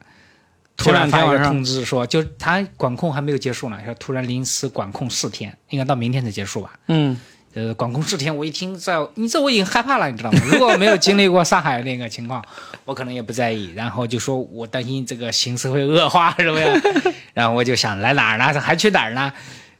[0.77, 6.71] 突然发一个通知说，就他管控还没有结束呢，说突然临时管控四天，应该到明天才结束吧。
[6.87, 7.17] 嗯，
[7.53, 10.39] 呃，管控四天，我一听这，你这我已经害怕了，你知道吗？
[10.45, 12.43] 如果我没有经历过上海那个情况，
[12.83, 13.71] 我可能也不在意。
[13.75, 17.13] 然后就说我担心这个形势会恶化，是不是？
[17.33, 18.59] 然后我就想来哪儿呢？
[18.59, 19.31] 还去哪儿呢？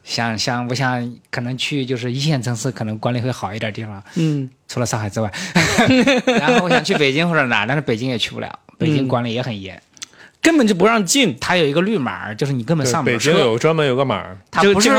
[0.05, 4.01] 想想，我想可能去就是一线城市，可能管理会好一点地方。
[4.13, 5.31] 嗯，除了上海之外，
[6.39, 9.81] 然后我想去北京或者哪儿，但是北京也去不了，北京管理也很严，
[10.45, 13.31] 根本就不让进，它有一个绿码，就是你根本上不了车。
[13.31, 14.89] 北京有专门有个码它不是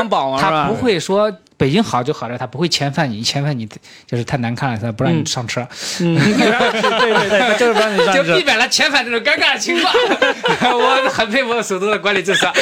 [0.41, 3.65] 它不会说北京好就好在它不会遣返你，遣返你
[4.09, 5.65] 就是太难看了，它不让你上车，
[6.01, 6.51] 嗯，对
[6.99, 8.45] 对对，就是不让你上就车避。
[8.45, 9.95] 免了遣返这种尴尬的情况。
[10.75, 12.53] 我很佩服首都的管理政策。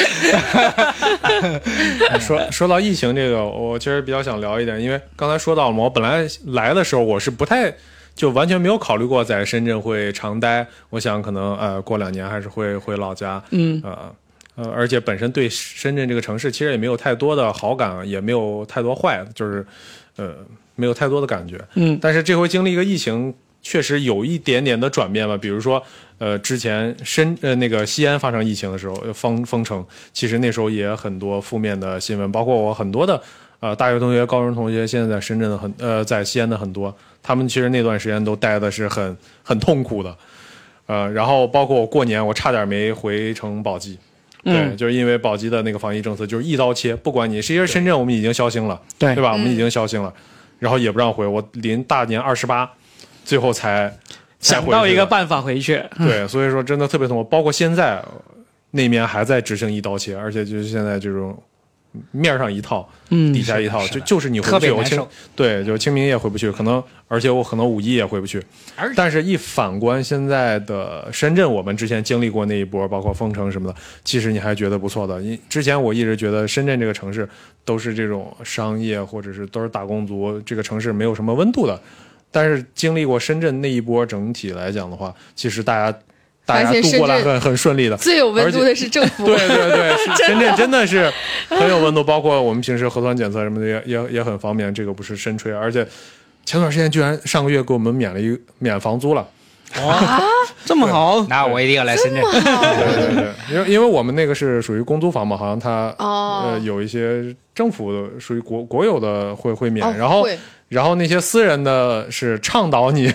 [2.19, 7.73] 说说到疫情这个，我其实比较想聊一点，因为刚才说到了嘛，我本来来的时候我是不太
[8.15, 13.81] 就完全没有考虑过在深圳会长待，我想可能呃过两年还是会回老家，嗯。
[13.83, 14.15] 呃
[14.57, 19.65] 呃，而且本身对深圳这个城市其实也没有太多的好感，也没有太多坏，就是
[20.15, 20.33] 呃
[20.75, 21.99] 没有太多的感觉，嗯。
[22.01, 25.35] 但是这回经历一个疫情，确实有一点点的转变吧。
[25.35, 25.83] 比如说，
[26.19, 33.21] 呃，之前深呃那个西安发生疫情的时候，呃封封城，其实那时候也很多负面的新闻，包括我很多的
[33.59, 40.15] 呃大学同学、高中同学，现在在深圳的很呃在西安的很多，他们其实那段时间都待的是很很痛苦的，
[40.85, 43.97] 呃，然后包括我过年，我差点没回成宝鸡。
[44.43, 49.31] 对，嗯就是因为宝鸡的那个防疫政策就是一刀切，不管你，其实深圳我们已经消星了，对对吧？
[49.31, 50.13] 我们已经消星了，
[50.59, 52.69] 然后也不让回，我临大年二十八，
[53.23, 53.91] 最后才
[54.39, 55.81] 才想到一个办法回去。
[55.97, 57.23] 对，所以说真的特别痛苦。
[57.23, 57.99] 包括现在
[58.69, 61.35] 那面还在执行一刀切，而且就是现在这种
[62.11, 64.99] 面上一套，嗯底下一套，就就是你回不去。
[65.35, 68.41] 对，就清明也回不去，可能而且我可能五一也回不去。
[68.95, 75.19] 但是，一反观现在的深圳，我们之前经历过那一波，包括封城什么的，其实你还觉得不错的。
[75.21, 77.27] 你之前我一直觉得深圳这个城市
[77.63, 81.79] 都是这种商业或者是都是打工族，这个城市没有什么温度的。
[82.31, 85.97] 但是经历过深圳那一波，整体来讲的话，其实大家
[86.45, 87.97] 大家度过来很很顺利的。
[87.97, 89.25] 最有温度的是政府。
[89.25, 89.95] 对对对，
[90.27, 91.11] 深圳真的是
[91.49, 95.85] 很有温度，包括我们平时核酸检测什么的也也也很方便，这个不是深吹，而且
[96.45, 99.27] 前段时间居然上个月给我们免了一免房租了。
[99.83, 100.21] 哇
[100.63, 102.21] 这么好，那我一定要来深圳。
[102.21, 110.25] 对对对，因为因为我们那个是属于公租房嘛，好像它、哦呃有一些政府的属于国国有的会会免，哦然后
[110.69, 113.11] 然后那些私人的是倡导你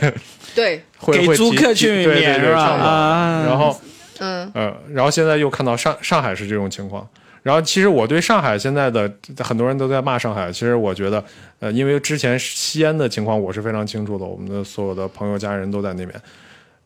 [0.55, 3.45] 对，给会会提租客去提对对免是吧？
[3.47, 3.81] 然后
[4.21, 7.09] 嗯，呃，然后现在又看到上上海是这种情况。
[7.43, 11.25] 然后其实我对上海现在的很多人都在骂上海，其实我觉得，
[11.59, 16.21] 呃，因为之前西安的情况我是非常清楚的，我们的所有的朋友家人都在那边。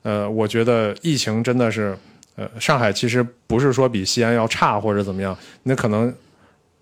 [0.04, 1.96] 呃，我觉得疫情真的是，
[2.36, 6.14] 呃，上海其实不是说比西安要差或者怎么样，那可能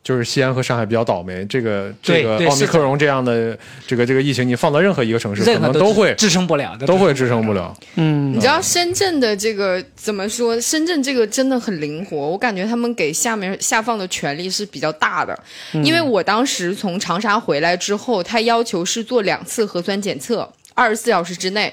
[0.02, 1.44] 就是西安和上海比较倒霉。
[1.46, 7.74] 这个这个奥密克戎这样的这个这个疫情，你放到任何一个城市，可任何能都会支撑不了的，都会支撑不了。
[7.96, 10.60] 嗯你知道深圳的这个怎么说？
[10.60, 15.38] 深圳这个真的很灵活，我感觉他们给下面下放的权力是比较大的。
[15.84, 21.72] 因为我当时从长沙回来之后，他要求是做两次核酸检测，二十四小时之内。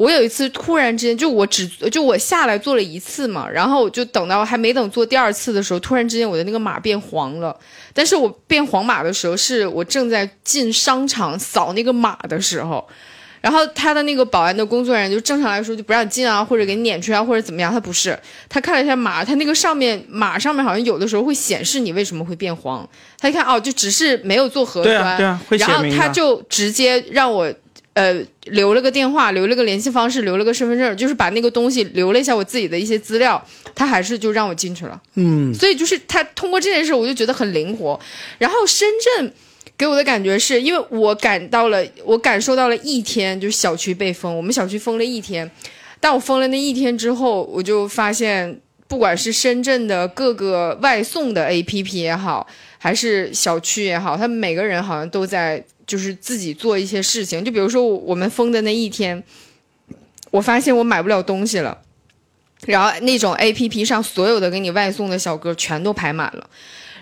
[0.00, 7.54] 我有一次突然之间，就我只就我下来做了一次嘛，然后就等到还没等做第二次的时候，突然之间我的那个码变黄了。
[7.92, 12.88] 但是我变黄码的时候，是我正在进商场扫那个码的时候。
[13.42, 17.70] 然后他的那个保安的工作人员就正常来说就不让进啊，或者给你撵出来，或者怎么样。
[17.70, 22.88] 他不是，他看了一下码，他那个上面码上面好像有的时候会显示你为什么会变黄。
[23.18, 27.52] 他一看哦，就只是没有做核酸，对啊对啊会写然后他就直接让我
[27.94, 33.42] 呃留了个电话，留了个联系方式，留了个身份证，就是把那个东西留了一下我自己的一些资料，
[33.74, 35.00] 他还是就让我进去了。
[35.14, 37.98] 嗯，所以就是他通过这件事，我就觉得很灵活。
[38.38, 39.32] 然后深圳
[39.76, 45.50] 给我的感觉是，因为我感到了，我感受到了一天，就是小区被封，我们小区封了一天。
[45.98, 52.46] 但我封了那一天之后，我就发现，不管是深圳的各个外送的 APP 也好，
[52.78, 57.44] 还是小区也好，他们每个人好像都在就是自己做一些事情。
[57.44, 59.20] 就比如说我们封的那一天，
[60.30, 61.76] 我发现我买不了东西了。
[62.66, 66.50] 然后那种 A P P 上所有的给你外送的小哥全都排满了，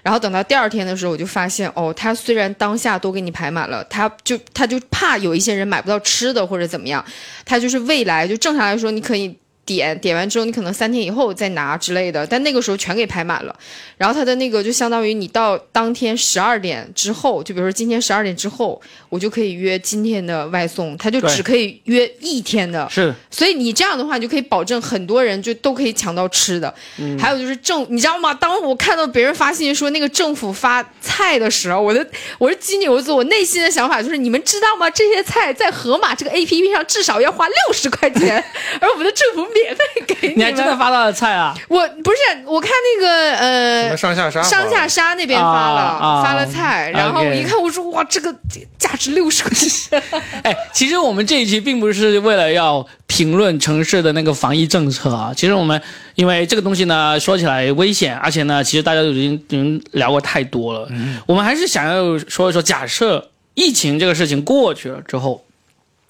[0.05, 7.05] 然后等到第二天的时候，我就发现哦，他虽然当下都给你排满了，他就他就怕有一些人买不到吃的或者怎么样，
[7.44, 9.37] 他就是未来就正常来说你可以
[9.68, 13.54] 点点完之后，你可能三天以后再拿之类的，但那个时候全给排满了。
[13.98, 22.88] 然后他的那个就相当于你到当天十二点之后，就比如说今天十二点之后，我就可以约今天的外送，他就只可以约一天的。
[22.88, 26.72] 是所以你这样的话，你就可以保证很多人就都可以抢到吃的。
[26.96, 28.33] 嗯还有就是政，你知道吗？
[28.33, 32.06] 当我看到别人发信息说那个政府发菜的时候，我的
[32.38, 34.88] 我是金牛座，我内心的想法就是：你们知道吗？
[34.88, 38.42] 这些菜在盒马这个 A P P 上至少要花六十块钱，
[38.81, 40.79] 而我们的政府免费给你你还真的。
[40.79, 41.52] 发到了菜啊？
[41.67, 43.96] 我不是，我看那个什呃么。
[43.96, 48.33] 上下沙上下沙那边发了、发了菜，然后我一看，我说哇，这个
[48.79, 50.00] 价值六十块钱，
[50.44, 55.83] 哎，其实我们这一期并不是为了要评论城市的那个防疫政策啊，其实我们
[56.15, 60.88] 因为这个东西呢，说起来危险，而且呢，其实大家都已经已经聊过太多了，
[61.27, 65.44] 我们还是想要说一说，假设疫情这个事情过去了之后，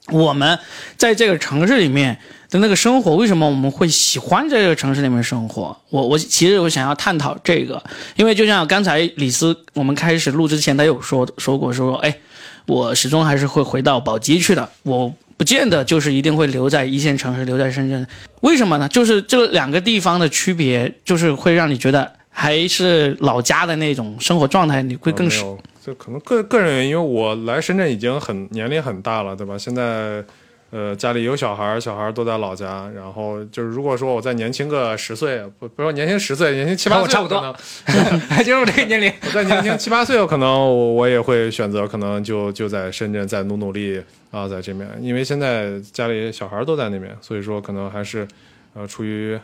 [0.08, 0.58] 我们
[0.98, 2.18] 在这个城市里面
[2.50, 5.76] 的那个生活，为什么我们会喜欢在这个城市里面生活？
[5.90, 7.82] 我我其实我想要探讨这个，
[8.16, 12.18] 因为就像刚才李斯我们开始录之前，他有说说过说，哎，
[12.66, 18.06] 我始终还是会回到宝鸡去的，我不见得就是一定会留在一线城市，留在深圳。
[18.40, 18.88] 为什么呢？
[18.88, 25.40] 就是这两个地方的区别，就是会让你觉得还是老家的那种生活状态，你会更适。
[25.40, 29.58] 啊没有，这可能个个人原因，因为我来深圳已经很年龄很大了，对吧？
[29.58, 30.24] 现在
[30.70, 37.40] 呃家里有小孩儿，小孩儿都在老家，然后就是如果说我再年轻个十岁，不不说年轻十岁，年轻七八岁，我差不多
[37.86, 39.12] 可能就是我这个年龄。
[39.24, 48.28] 我再年轻七八岁，有可能我我也会选择，可能就就在深圳再努努力啊，在这边，因为现在家里小孩儿都在那边，所以说可能还是
[48.74, 49.38] 呃出于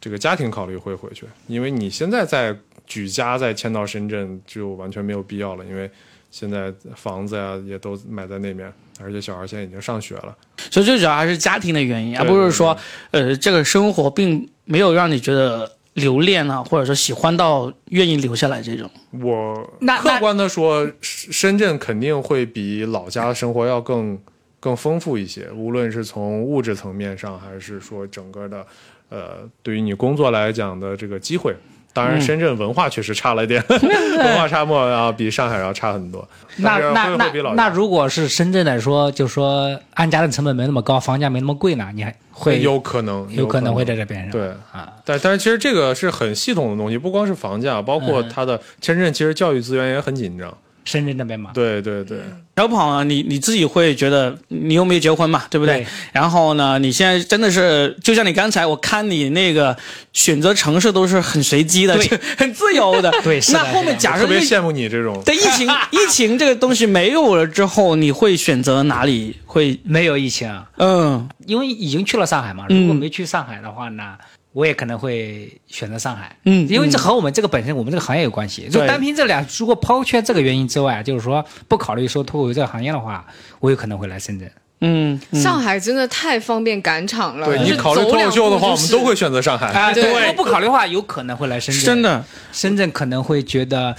[0.00, 2.56] 这个家庭考虑会回去，因为你现在在
[2.86, 5.90] 举家再迁到深圳就完全没有必要了，因为
[6.32, 10.34] 现在房子呀也都买在那边，而且小孩现在已经上学了。
[10.70, 12.74] 所以最主要还是家庭的原因，而不是说，
[13.10, 18.90] 呃，这个生活并没有让你觉得留恋啊，或者说喜欢到愿意留下来这种。
[19.20, 24.18] 我那客观的说，深深圳肯定会比老家的生活要更
[24.58, 28.66] 更丰富一些，无论是从物质层面上，还是说整个的，
[29.10, 31.54] 呃，对于你工作来讲的这个机会。
[31.92, 32.20] 当然，嗯。
[32.20, 36.26] 深圳文化确实差了一点， 文化沙漠要比上海要差很多。
[36.56, 44.48] 那那那那如果是深圳来说，就说安家的成本没那么高，房价没那么贵呢，你还会有可能有可能会在这这边上对。
[44.72, 48.28] 啊，但但是其实这个是很系统的东西，不光是房价，包括嗯。
[48.28, 50.52] 它的深圳其实教育资源也很紧张。
[50.84, 52.18] 深圳那边嘛，对对对，
[52.56, 55.76] 小跑啊，你你自己会觉得你又没有结婚嘛，对不对？
[55.78, 59.76] 对然后呢，你现在真的是，就像你刚才我看你那个
[60.12, 63.10] 选择城市都是很随机的，对 很自由的。
[63.22, 65.22] 对是那后面假设疫特别羡慕你这种。
[65.24, 69.36] 对疫情 疫情这个东西没有了之后，你会选择哪里？
[69.46, 72.64] 会没有疫情啊，嗯因为已经去了上海嘛。
[72.70, 74.14] 嗯如果没去上海的话呢，
[74.52, 76.36] 我也可能会选择上海。
[76.44, 78.68] 嗯，因为这嗯和我们这个本身，我们这个行业有关系。
[78.68, 83.24] 就单凭这俩，如果抛却这个原因之外，就是说不考虑说脱口秀这个行业的话，
[83.60, 84.50] 我有可能会来深圳。
[84.84, 87.46] 嗯嗯上海真的太方便赶场了。
[87.46, 89.68] 就是对你考虑脱口秀的话，我们都会选择上海。
[89.68, 91.84] 啊，对如果不考虑的话，有可能会来深圳。
[91.84, 93.94] 真，的深圳可能会觉得，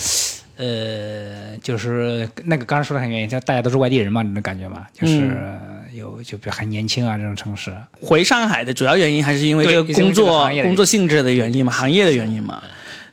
[0.58, 7.72] 呃，就是那个刚才说的很原因，就大家都是外地人嘛，那种感觉嘛，就是嗯有就比如还年轻啊这种城市。
[8.02, 12.62] 回上海的主要原因还是因为这个工作工作性质的原因嘛，行业的原因嘛。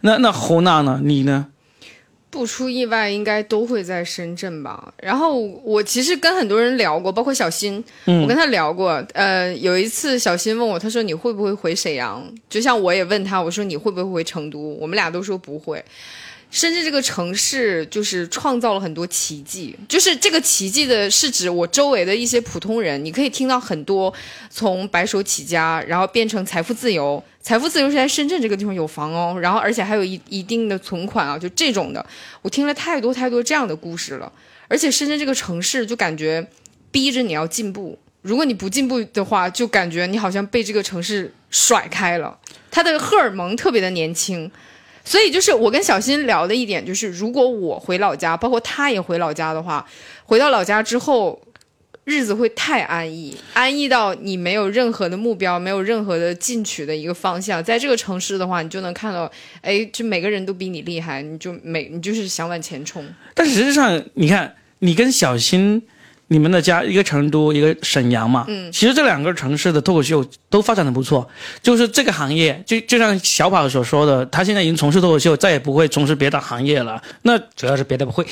[0.01, 1.01] 那那侯娜呢？
[1.05, 1.47] 你呢？
[2.31, 4.95] 不出意外，应该都会在深圳吧。
[5.03, 9.05] 然后我其实跟很多人聊过，包括小新，嗯我跟他聊过。
[9.15, 12.25] 呃，有一次小新问我，他说你会不会回沈阳？
[12.49, 14.79] 就像我也问他，我说你会不会回成都？
[14.81, 15.85] 我们俩都说不会。
[16.51, 24.13] 深圳这个城市就是创造了很多奇迹，就是这个奇迹的是指我周围的一些普通人，你可以听到很多
[24.51, 32.05] 从白手起家，然后变成财富自由，财富自由是在深圳这个地方有房哦，然后而且还有一一定的存款啊，就这种的，
[32.43, 34.31] 我听了太多太多这样的故事了。
[34.67, 36.45] 而且深圳这个城市就感觉
[36.91, 42.37] 逼着你要进步，如果你不进步的话，就感觉你好像被这个城市甩开了，
[42.73, 44.51] 它的荷尔蒙特别的年轻。
[45.05, 49.85] 所以就是我跟小新聊的一点就是，如果我回老家，包括他也回老家的话，
[50.25, 51.41] 回到老家之后，
[52.05, 57.63] 日子会太安逸，安逸到你没有任何的目标，没有任何的进取的一个方向。
[57.63, 59.31] 在这个城市的话，你就能看到，
[59.61, 63.05] 哎，就每个人都比你厉害，你就每你就是想往前冲。
[63.35, 65.83] 但实际上，你看，你跟小新，
[66.33, 71.29] 你们的家一个成都，一个沈阳嘛，嗯其实这两个城市的脱口秀都发展的不错。
[71.61, 77.03] 就是这个行业，就就像小跑所说的，他现在已经从事脱口秀，再也不会从事别的行业了。
[77.23, 78.25] 那主要是别的不会，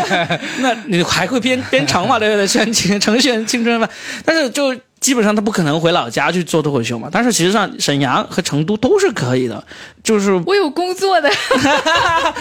[0.60, 2.18] 那你还会编编程嘛？
[2.18, 2.46] 对不对？
[2.46, 3.86] 像程 程序员青春嘛，
[4.24, 7.08] 但是就基本上他不可能回老家去做脱口秀嘛。
[7.12, 9.62] 但是其实上沈阳和成都都是可以的，
[10.02, 11.28] 就是我有工作的，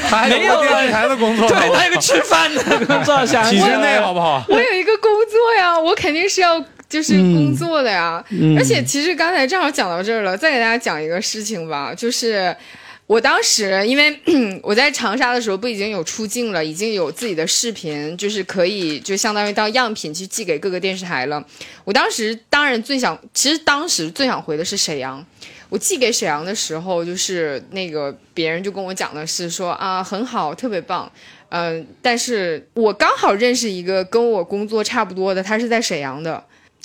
[0.07, 4.45] 他 还没有电视台的工作，对他有个吃饭的工作想体制内好不好？
[4.47, 8.24] 我有一个工作呀，我肯定是要就是工作的呀。
[8.30, 12.55] 嗯而且其实刚才正好讲到这儿了，再给大家讲一个事情吧，就是
[13.12, 14.18] 我当时因为
[14.64, 21.45] 我在长沙的时候不已经有出镜了，已经有自己的视频，就是可以就相当于当样品去寄给各个电视台了。
[21.84, 25.26] 我当时当然最想，其实当时最想回的是沈阳。
[25.68, 31.12] 我寄给沈阳的时候，就是那个别人就跟我讲的是说啊很好，特别棒，
[31.49, 36.41] 嗯、但是我刚好认识一个跟我工作差不多的，他是在沈阳的。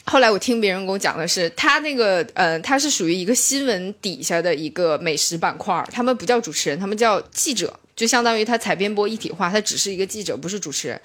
[0.09, 11.01] 后来我听别人跟我讲的是，他那个呃，他是属于一个新闻底下的一个美食板块，他们不叫主持人，他们叫记者，就相当于他采编播一体化，他只是一个记者，不是主持人。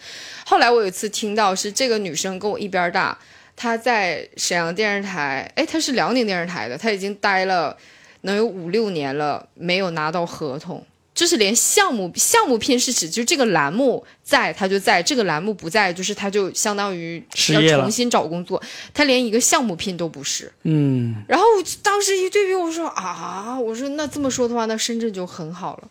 [0.46, 3.18] 后来我有一次听到是这个女生跟我一边大，
[3.56, 7.76] 她在沈阳电视台，哎，她是辽宁电视台的，她已经待了
[8.22, 10.86] 能有五六年了，没有拿到合同。
[11.14, 17.22] 就是连项目项目聘是指就这个栏目在他就在，这个栏目不在，就是他就相当于
[17.54, 18.62] 要重新找工作，
[18.94, 20.52] 他连一个项目聘都不是。
[20.64, 25.88] 嗯，然后我当时一对比，我说啊，我说那这么说的话，那深圳就很好了。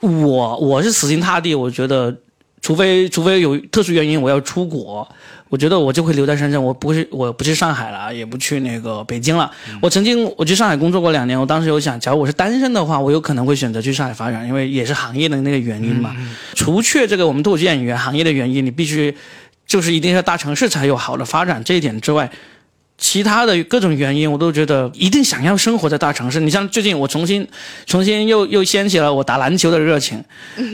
[0.00, 2.16] 我我是死心塌地，我觉得，
[2.62, 5.06] 除非除非有特殊原因我要出国，
[5.50, 9.50] 我觉得我就会留在深圳，我不是我不去上海了，也不去那个北京了。
[9.82, 16.16] 我曾经我去上海工作过两年，我当时有想，假如我是单身的话，我有可能会选择去上海发展，因为也是行业的那个原因嘛。
[16.54, 19.12] 除却这个我们脱口秀演员行业的原因，你必须
[19.66, 22.30] 就是一定是大城市才有好的发展这一点之外。
[23.00, 26.38] 其他的各种原因，我都觉得一定想要生活在大城市。
[26.38, 27.44] 你像最近我重新
[27.86, 30.22] 重新又又掀起了我打篮球的热情。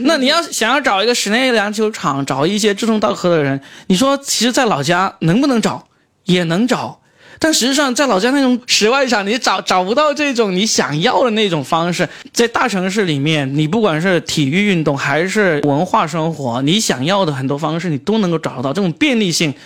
[0.03, 5.87] 那你要想要找一个室内篮球场，找一些志同道合的人，你说其实，在老家能不能找？
[6.25, 6.99] 也能找，
[7.39, 12.09] 但实际上在老家那种室外场，你找找不到这种你想要的那种方式。
[12.33, 18.73] 在大城市里面，你不管是体育运动还是文化生活，你想要的很多方式，你都能够找得到。
[18.73, 19.57] 这种便利性，就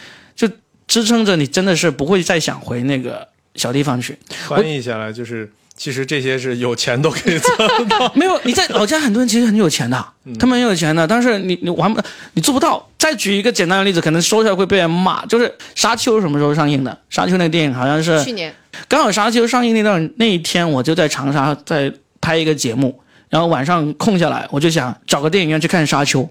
[0.92, 3.26] 支撑着你真的是不会再想回那个
[3.56, 4.18] 小地方去。
[4.50, 8.12] 翻译下来就是，其实这些是有钱都可以做到。
[8.14, 10.06] 没有，你在老家很多人其实很有钱的，
[10.38, 12.02] 他们很有钱的，但是你你玩不，
[12.34, 12.86] 你做不到。
[12.98, 16.92] 再举一个简单的例子，可能说出来会被人骂，就是《沙丘》什么时候上映的？
[17.10, 18.54] 《沙丘》那个电影好像是去年
[18.89, 21.89] 刚好《沙丘》上映那段那一天，我就在长沙在
[22.20, 26.22] 拍一个节目，然后晚上空下来，我就想找个电影院去看《沙丘》。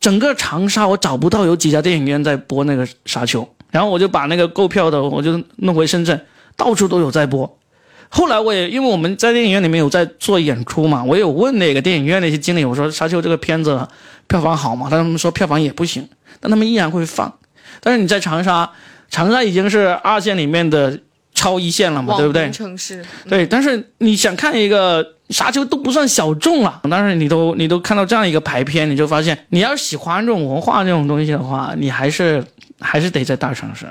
[0.00, 6.20] 整个长沙我找不到有几家电影院在播那个《沙丘》，然后我就把那个购票的我就弄回深圳，
[6.56, 7.58] 到处都有在播。
[8.08, 13.86] 后来我也因为我们在电影院里面有在做演出嘛，我有问那个电影院那些经理，我说《沙丘》这个片子
[14.26, 14.88] 票房好吗？
[14.90, 16.08] 他们说票房也不行，
[16.40, 17.32] 但他们依然会放。
[17.80, 18.68] 但是你在长沙，
[19.08, 20.98] 长沙已经是二线里面的
[21.34, 22.50] 超一线了嘛，对不对？
[22.50, 32.44] 城市，对，但是你想看一个沙丘都不算小众了，但是你都你都看到这样一个排片，你就发现你要是喜欢这种文化这种东西的话，你还是
[32.80, 33.86] 还是得在大城市。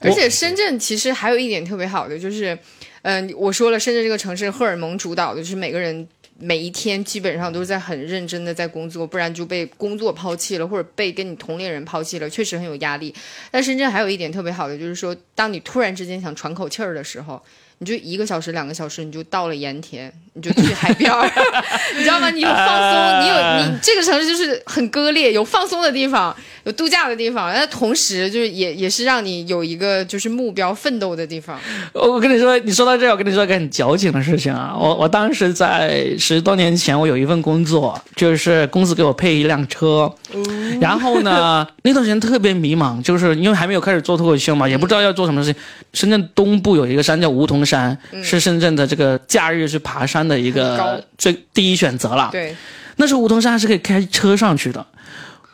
[0.00, 2.58] 而且深圳其实还有一点特别好的，就是，
[3.02, 6.06] 嗯、我说了，深圳这个城市荷尔蒙主导的，就是每个人
[6.38, 13.14] 每一天基本上都是在很认真的在工作，不然就被工作抛弃了，或者被跟你同龄人抛弃了，确实很有压力。
[13.50, 17.40] 但深圳还有一点特别好的，就是说，当你突然之间想喘口气儿的时候。
[17.78, 21.30] 你就一个小时、两个小时，你就到了盐田，你就去海边儿，
[21.96, 22.30] 你知道吗？
[22.30, 31.58] 你有放松，你有你这个城市就是很割裂，有放松的地方，有度假的地方，但同时就是也也是让你有一个就是目标奋斗的地方。
[31.92, 34.74] 我我跟你说，你说到这，我跟你说一个很矫情的事情啊。
[34.74, 40.10] 我我当时在十多年前，我有一份工作，就是公司给我配一辆车，
[40.80, 45.62] 然后呢， 那段时间特别迷茫，就是因为还没有开始做脱口秀嘛，也不知道要做什么事情。
[45.92, 52.28] 深圳东部有一个山叫梧桐山，是深圳的这个假日去爬山的一个最第一选择了。
[52.30, 52.54] 对，
[52.96, 54.86] 那时候梧桐山是可以开车上去的，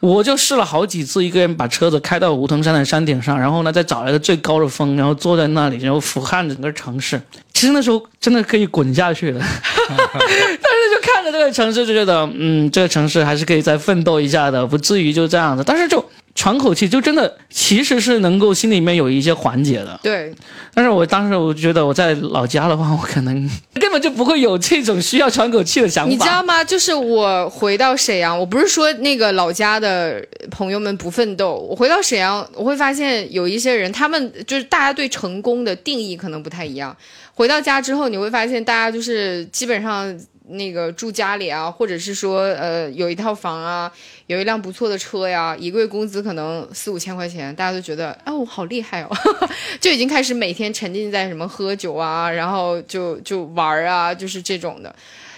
[0.01, 7.21] 我就试了好几次，一个人把车子开到梧桐山的山顶上，然后呢再找一个最高的峰，然后坐在那里，然后俯瞰整个城市。
[7.53, 15.63] 其实那时候真的可以滚下去的， 但是就看着这个城市就觉得，嗯，这个城市还是可以再奋斗一下的，不至于就这样子。
[15.65, 16.05] 但是就
[16.35, 20.01] 喘口气，就真的其实是能够心里面有一些缓解的。
[20.03, 20.35] 对，
[20.73, 26.11] 但是我当时我觉得我在老家的话，我可能 根本就不会有这种需要喘口气的想法。
[26.11, 26.65] 你知道吗？
[26.65, 36.97] 就是我回到沈阳，我不是说那个老家的朋友们不奋斗，我回到沈阳，我会发现有一些人，他们就是大家对成功的定义可能不太一样。
[37.35, 40.19] 回到家之后，你会发现大家就是基本上
[40.49, 43.91] 那个住家里啊，或者是说呃有一套房啊，
[44.27, 49.09] 有一辆不错的车呀，一个月工资可能四五千块钱，大家都觉得哎我好厉害哦，
[49.81, 54.95] 就已经开始每天沉浸在什么喝酒啊，然后就就玩啊，就是这种的。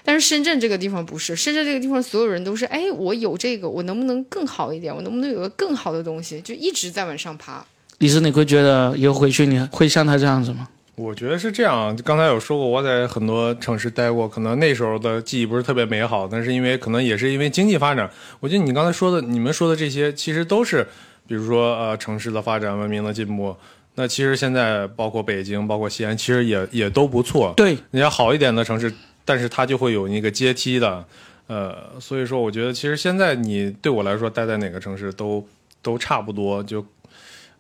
[0.06, 4.94] 但是深圳这个地方不是，深圳这个地方所有人都是，哎，我有这个，我能不能更好一点？
[4.94, 6.40] 我能不能有个更好的东西？
[6.40, 7.64] 就一直在往上爬。
[7.98, 10.68] 李斯，你会觉得以后回去你会像他这样子吗？
[10.96, 18.08] 我觉得是这样，刚才有说过，我在很多城市待过，可能那时候的记忆不是特别美好，但是因为可能也是因为经济发展。
[18.38, 20.86] 我觉得你刚才说的，你们说的这些，其实都是，
[21.26, 23.56] 比如说呃城市的发展、文明的进步。
[23.96, 27.52] 那其实现在包括北京、包括西安，其实也也都不错。
[27.56, 28.92] 对，你要好一点的城市，
[29.24, 31.04] 但是它就会有那个阶梯的，
[31.46, 35.46] 呃，所以说我觉得其实现在你对我来说待在哪个城市都
[35.80, 36.84] 都差不多，就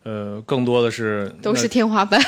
[0.04, 2.20] 呃更多的是都是天花板。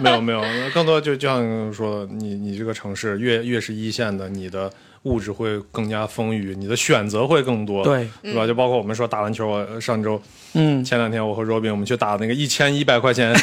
[0.00, 0.40] 没 有没有，
[0.72, 4.70] 更多就就像说你你这个城市越越是一线的，你的
[5.02, 8.46] 物质会更加丰裕，你的选择会更多，对，是吧？
[8.46, 10.20] 就包括我们说打篮球，我上周
[10.54, 13.34] 嗯，前两天我和 Robin 我们去打那个一千一百块钱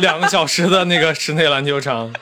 [0.00, 2.12] 两个小时的那个室内篮球场。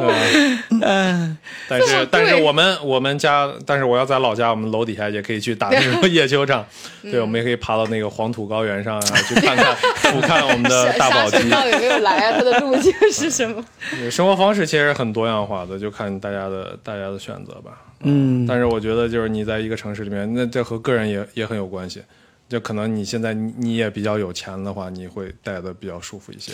[0.00, 1.38] 嗯，嗯，
[1.68, 6.64] 但是但是我们我们家，但是我要在老家，我们楼底下也可以去打那种 野球场。
[7.02, 12.38] 对，我们也可以爬到那个黄土高原上啊，去看看俯瞰我们的大宝鸡有没有来啊？
[12.38, 13.64] 它的路径是什么？
[14.10, 17.72] 生活方式其实很多样化的，就看大家的大家的选择吧。
[18.00, 22.02] 嗯，但是我觉得就是你在一个城市里面，那这和个人也也很有关系。
[22.46, 26.52] 就可能你现在你你也比较有钱的话，你会待的比较舒服一些。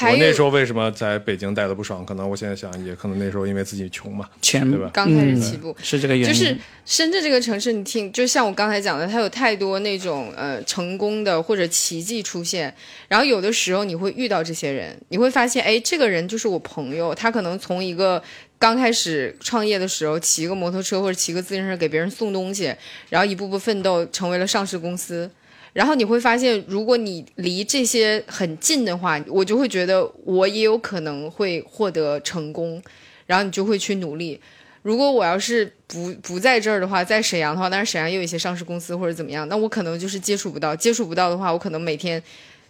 [0.00, 2.04] 我那时候为什么在北京待的不爽？
[2.04, 4.28] 可能我现在想，也可能那时候因为自己穷嘛。
[4.40, 12.74] 钱对吧刚开始起步，嗯是这个原因，就是深圳这个城市，你听，就像我刚才讲的，它有太多那种呃成功的或者奇迹出现，
[13.08, 18.22] 然后有的时候你会遇到这些人，你会发现，哎，这个人就是我朋友，他可能从一个
[18.58, 22.74] 刚开始创业的时候骑个摩托车或者骑个自行车给别人送东西，
[23.10, 25.30] 然后一步步奋斗成为了上市公司。
[25.72, 32.82] 然后你会发现，如果你离这些很近的话，我就会觉得我也有可能会获得成功，
[33.26, 34.38] 然后你就会去努力。
[34.82, 42.22] 如果我要是不不在这儿的话，在沈阳的话，但是沈阳也有一些上市公司或者怎么样，那我可能就是接触不到，接触不到的话，我可能每天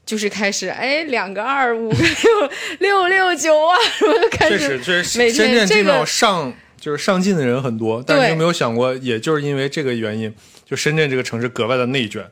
[0.07, 1.96] 就是开始哎两个二五个
[2.78, 10.32] 六六六九啊，什么就开确始实，确实，每天深圳这个上上就是上进的人很多，但是你有没有想过，也就是因为这个原因，
[10.64, 12.24] 就深圳这个城市格外的内卷。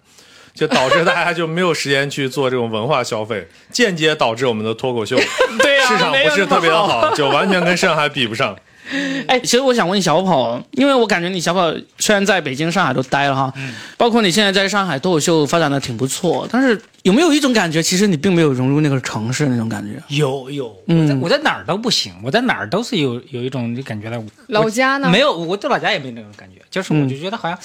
[0.55, 5.17] 就导致大家就没有时间去做这种文化消费，间接导致我们的脱口秀
[5.61, 8.57] 对啊市场不是特别的好，就完全跟上海比不上。
[9.29, 13.53] 哎，其实我想问小跑，因为我感觉你小跑虽然在北京、上海都待了哈，
[13.97, 20.03] 包括你现在在上海脱口秀发展的挺不错，但是有没有一种感觉，其实你并没有融入那个城市那种感觉？
[20.15, 24.23] 有有，嗯我在我在哪儿都不行，我在哪儿都是有有一种就感觉的。
[24.49, 25.09] 老家呢？
[25.09, 27.59] 没有，我对老家也没那种感觉，就是我就觉得好像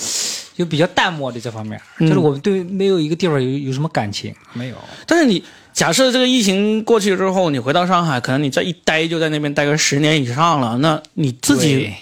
[0.56, 4.76] 就比较淡漠的这方面，嗯就是我对没有一个地方有有什么感情，没有。
[5.06, 11.94] 但是你假设这个疫情过去之后，你回到上海，可能你这一待就在那边待个十年以上了，那你自己对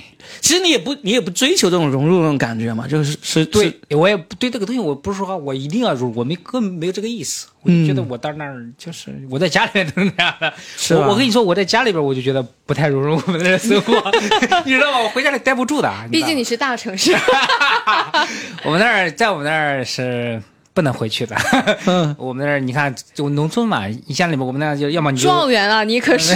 [0.44, 7.48] 其实你也不你也不追求这种融入那种感觉嘛，就是是对是，我也不对这个东西，我不是说我一定要入，我没根本没有这个意思。
[7.62, 10.54] 我就觉得嗯我到那儿就是我在家里面都是那样的。
[10.98, 13.94] 我我跟你说，我在家里边我就觉得不太融入我们的生活，
[14.66, 15.00] 你知道吗？
[15.00, 15.90] 我回家里待不住的。
[16.12, 17.14] 毕竟你是大城市，
[18.66, 20.44] 我们那儿在我们那儿是。
[20.74, 21.36] 不能回去的，
[21.86, 26.36] 嗯我们那儿你看，就农村嘛，你乡里面我们那儿就要么你就状元啊，你可是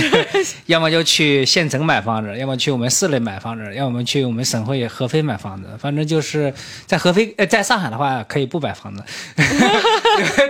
[0.68, 5.68] 要么就去县城买房子，要么去我们市里买房子，要么去我们省会合肥买房子。
[5.80, 6.54] 反正就是
[6.86, 9.04] 在合肥，呃，在上海的话可以不买房子，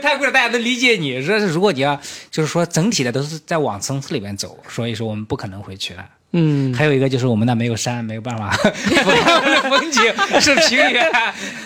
[0.02, 1.22] 太贵了，大家都理解你。
[1.24, 6.06] 说是如果你要就是说整体的都是在往城市里面走，所以说我们不可能回去了。
[6.34, 11.10] 嗯，还有一个就是我们那没有山，没有办法俯瞰我们的风景是平原。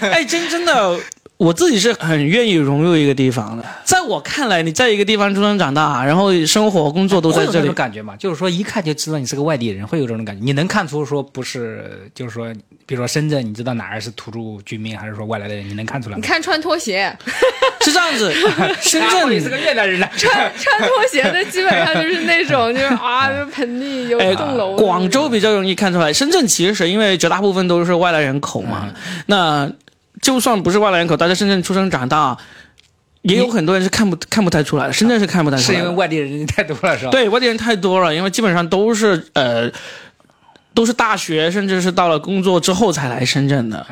[0.02, 1.00] 哎，真真的，
[1.42, 3.66] 我自己是很愿意融入一个地方的。
[3.84, 10.44] 在我看来，你在一个地方出生长大，然后生活工作都在这里感觉嘛，就是说一看就知道你是个外地人，会有这种感觉。
[10.46, 12.54] 你能看出说不是，就是说，
[12.86, 16.22] 比如说深圳，你知道哪儿是土著居民，还是说外来的人，你能看出来吗？
[16.22, 17.12] 你看穿拖鞋，
[17.82, 18.32] 是这样子。
[18.80, 24.76] 深圳你是个，越南人了，穿穿拖鞋的基本上就是那种，就是啊，就盆地有 哎一栋楼。
[24.76, 28.92] 广州比较容易看出来，深圳其实因为绝大部分都是外来人口嘛，
[29.26, 29.68] 那
[30.22, 32.38] 就算不是外来人口，大家深圳出生长大，
[33.24, 34.94] 也有很多人是看不看不太出来的。
[34.94, 39.72] 深圳是看不太出来是因，为外地人太多了，是吧？，对外地人太多了，因为基本上都是呃。
[40.74, 43.86] 都是大学，甚至是到了工作之后才来深圳的，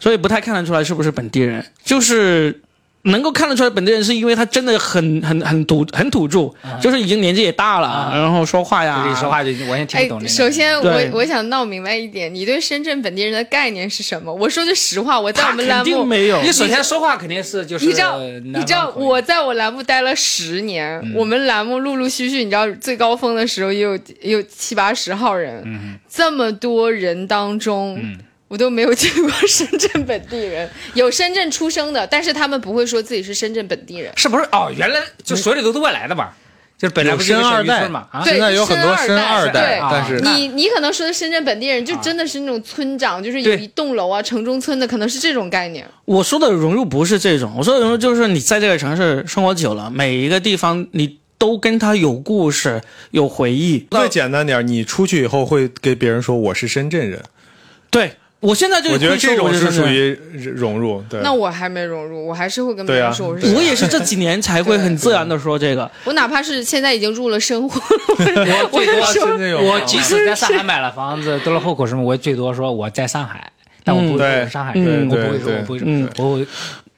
[0.00, 1.62] 所以不太看得出来是不是本地人。
[1.84, 2.58] 就是
[3.04, 6.48] 能够看得出来本地人，是因为他真的很很很土很土著，
[6.80, 10.28] 就是已经年纪也大了，然后说话呀，说话就完全听哎不懂那，个。
[10.28, 14.32] 首先我我想闹明白一点，你对深圳本地人的概念是什么？
[14.32, 16.40] 我说句实话，我在我们栏目，定没有。
[16.42, 28.00] 你首先说话肯定是就是你知道，你知道我在我栏目待了十年，我们栏目陆陆续续，你知道最高峰的时候也有也有七八十号人，这么多人当中。
[28.52, 34.12] 我都没有见过深圳本地人， 有深圳出生的，但是他们不会说自己是深圳本地人。
[34.14, 34.44] 是不是？
[34.52, 36.36] 哦，原来就所有的都是外来的吧？
[36.76, 38.06] 就是本来不是深二代嘛？
[38.12, 45.86] 啊，对现在有很多深二对代，啊但是你你可能说的深圳本地人，就真的是那种村长，就是有一栋楼啊，城中村的，可能是这种概念。
[46.04, 52.82] 我说的融入不是这种，我说的融入就是你在这个城市生活久了，每一个地方你都跟他有故事、
[53.12, 53.86] 有回忆。
[53.90, 57.22] 再简单点，你出去以后会给别人说我是深圳人，
[57.90, 61.00] 对我现在就我觉得这种是属于融入。
[61.08, 65.88] 对，那我还没融入，我还是会跟别人说我是啊我也是这几年才会很自然的说这个。
[66.04, 73.48] 我哪怕是现在已经入了生活，我最多啊真的有我即使在上海买了房子，得了户口什么，我最多说我在上海，
[73.84, 76.46] 但我不会说上海嗯人，我不会说我不会说嗯，我会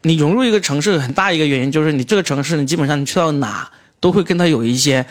[0.00, 3.70] 你融入一个城市很大一个原因就是你这个城市，你基本上你去到哪
[4.04, 5.02] 都会跟他有一些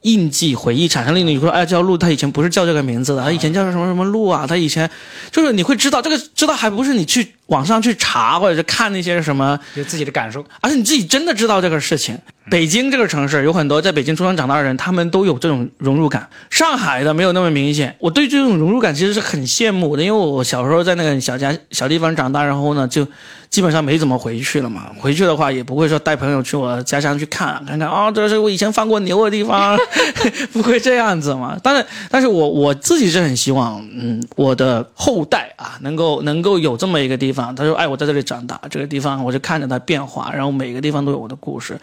[0.00, 1.14] 印记、回忆产生。
[1.14, 4.46] 令你说，哎，这条路他以前不是叫这个名字的，他以前叫什么什么路啊？
[4.46, 4.88] 他以前
[5.30, 10.42] 就是你会知道这个，知道还不是你去网上去查或者是看那些什么，有自己的感受。
[10.62, 12.16] 而是你自己真的知道这个事情。
[12.50, 16.26] 北京这个城市有很多在北京出生长大的人，他们都有这种融入感。
[16.48, 17.94] 上海的没有那么明显。
[17.98, 23.06] 我对这种融入感其实是很羡慕的，因为我小时候在那个小家小地方长大，然后呢就
[23.50, 24.90] 基本上没怎么回去了嘛。
[24.96, 29.76] 回去的话也不会说带朋友去我家乡去看看看啊、这是我以前放过牛的地方，
[30.52, 31.58] 不会这样子嘛。
[31.62, 37.54] 但是，但是我我自己是很希望，嗯，我的后代啊能够能够有这么一个地方。
[37.54, 41.76] 他说，哎，我在这里长大，这个地方我就看着它变化，然后每个地方都有我的故事。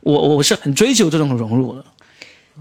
[0.00, 1.84] 我我是很追求这种融入的。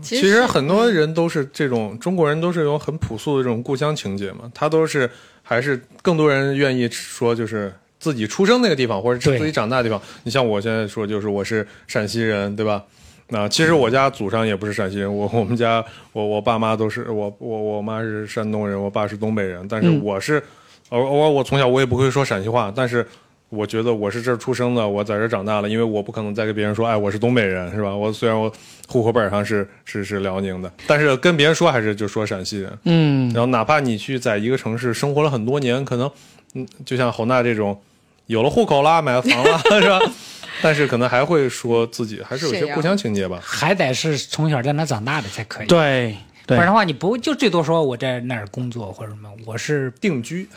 [0.01, 5.09] 其其实很多人都是这种中国人都是有很朴素的这种故乡情节嘛，他都是
[5.41, 10.01] 还是更多人愿意说就是自己出生那个地方或者是自己长大的地方。
[10.23, 12.83] 你像我现在说就是我是陕西人，对吧？
[13.29, 15.81] 那其实我家祖上也不是陕西人，我 我们家
[16.11, 20.43] 我我爸妈都是我我我妈是山东人，我爸是东北人，但是嗯我是
[20.89, 23.05] 偶偶尔我从小我也不会说陕西话，但是。
[23.53, 27.93] 我觉得我是这儿出生的，我在这儿长大了，因为我不可能再跟别人说，哎，我是东北人，是吧？
[27.93, 28.49] 我虽然我
[28.87, 32.71] 户口本上是是是辽宁的，但是跟别人说还是就说陕西人。
[32.85, 36.09] 嗯，然后哪怕你去在一个城市生活了很多年，可能
[36.53, 37.77] 嗯，就像侯娜这种，
[38.31, 39.99] 有了户口啦，买了房啦， 是吧？
[40.61, 43.37] 但是可能还会说自己还是有些故乡情节吧。
[43.43, 45.67] 还得是从小在那长大的才可以。
[45.67, 46.15] 对
[46.47, 50.47] 对不然的话，你不就最多说我在那儿工作或者什么，我是定居，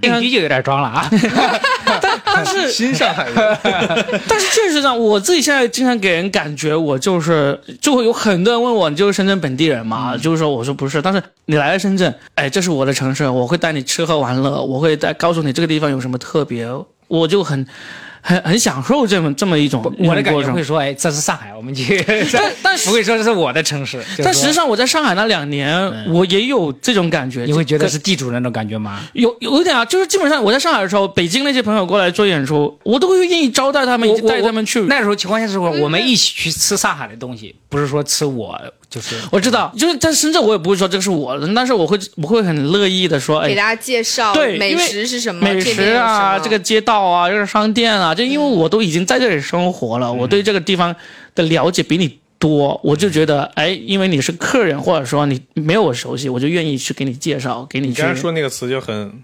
[0.00, 1.10] 定居就有点装了啊。
[2.24, 3.34] 但是新上海人，
[4.28, 10.16] 但是确实上，我自己现在经常给人感觉，我就是就会有很多人问我，你就是深圳本地人嘛？
[10.16, 16.66] 就是说，我说不是，但是你来了深圳，哎，这是我的城市，我会带你吃喝玩乐，我会带告诉你这个地方有什么特别，
[17.18, 17.66] 我就很
[18.22, 22.02] 很很享受这么这么一种我的感觉会说，哎，这是上海，我们去。
[22.32, 24.02] 但但 不会说这是我的城市。
[24.24, 25.76] 但实际上我在上海那两年，
[26.10, 29.00] 我也有这种感觉，你会觉得就是地主那种感觉吗？
[29.12, 34.80] 有有点啊，就是基本上我在上海的时候，北京那些朋友过来做演出，我都会愿意招待他们，带他们去。
[34.82, 38.58] 那时候情况下是说，我们一起去吃上海的东西，不是说吃我
[38.92, 50.94] 就是我知道，就是在深圳，我也不会说这个是我的，但是我会我会很乐意的说，哎，给大家介绍美对美食是什么，美食啊，这个街道啊，这个商店啊，就因为我都已经在这里生活了，我对这个地方
[51.34, 59.22] 的了解比你多，我就觉得，哎，因为你是客人，或者说你没有我熟悉，我就愿意去给你介绍，给你去你刚才说那个词就很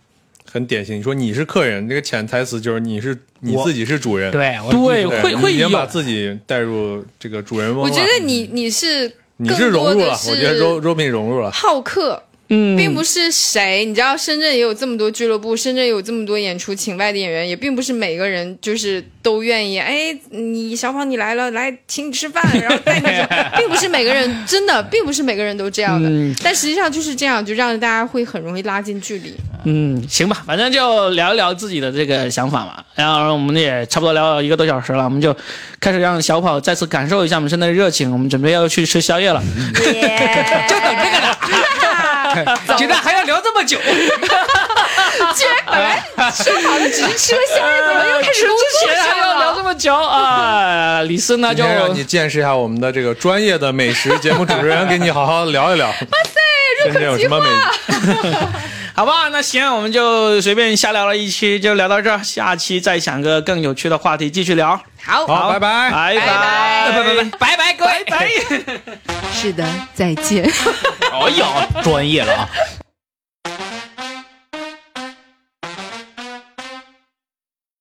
[0.50, 7.82] 很典型，你说你是客人，这个潜台词就是你是你自己是主人，对我对对会会已经把自己带入这个主人翁。
[7.82, 11.50] 我觉得你你是你是融入了，我觉得 Robin 融入了。
[11.52, 12.20] 好客，
[12.50, 19.78] 嗯，并不是谁，你知道深圳也有这么多俱乐部，深圳有这么多演出，请外的演员，也并不是每个人就是都愿意。
[19.78, 23.12] 哎，你小跑你来了，来请你吃饭，然后带你去，
[23.58, 26.08] 并不是每个人真的，并不是每个人都这样的。
[26.08, 29.34] 嗯但实际上就是这样，就让大家会很容易拉近距离。
[29.64, 32.82] 嗯，行吧，反正就聊一聊自己的这个想法嘛。
[32.94, 35.36] 然后我们也差不多聊了一个多小时了，我们就
[35.80, 38.10] 开始让小跑再次感受一下我们现在的热情。
[38.10, 39.42] 我们准备要去吃宵夜了。
[39.74, 41.34] 就等这个呢，
[42.76, 43.78] 觉得还要聊这么久，
[45.34, 49.38] 居然本来说好的只是吃个宵夜，怎么又开始工之作前还要？
[49.38, 51.02] 聊这么久啊？
[51.02, 55.86] 李斯呢就今天让你见识一下我们的这个专业的美食节目主持人，给你好好聊一聊。
[55.88, 57.48] 哇塞，深圳有什么美？
[58.98, 64.70] 好吧，那行，我们就随便瞎聊了一期，就聊到这儿，下期再想个更有趣的话题继续聊。
[65.04, 68.28] 好，好，拜拜，拜拜，拜拜，拜拜，拜拜，拜拜。
[69.32, 70.50] 是的，再见。
[71.14, 71.46] 哎呀，
[71.80, 72.48] 专业了啊。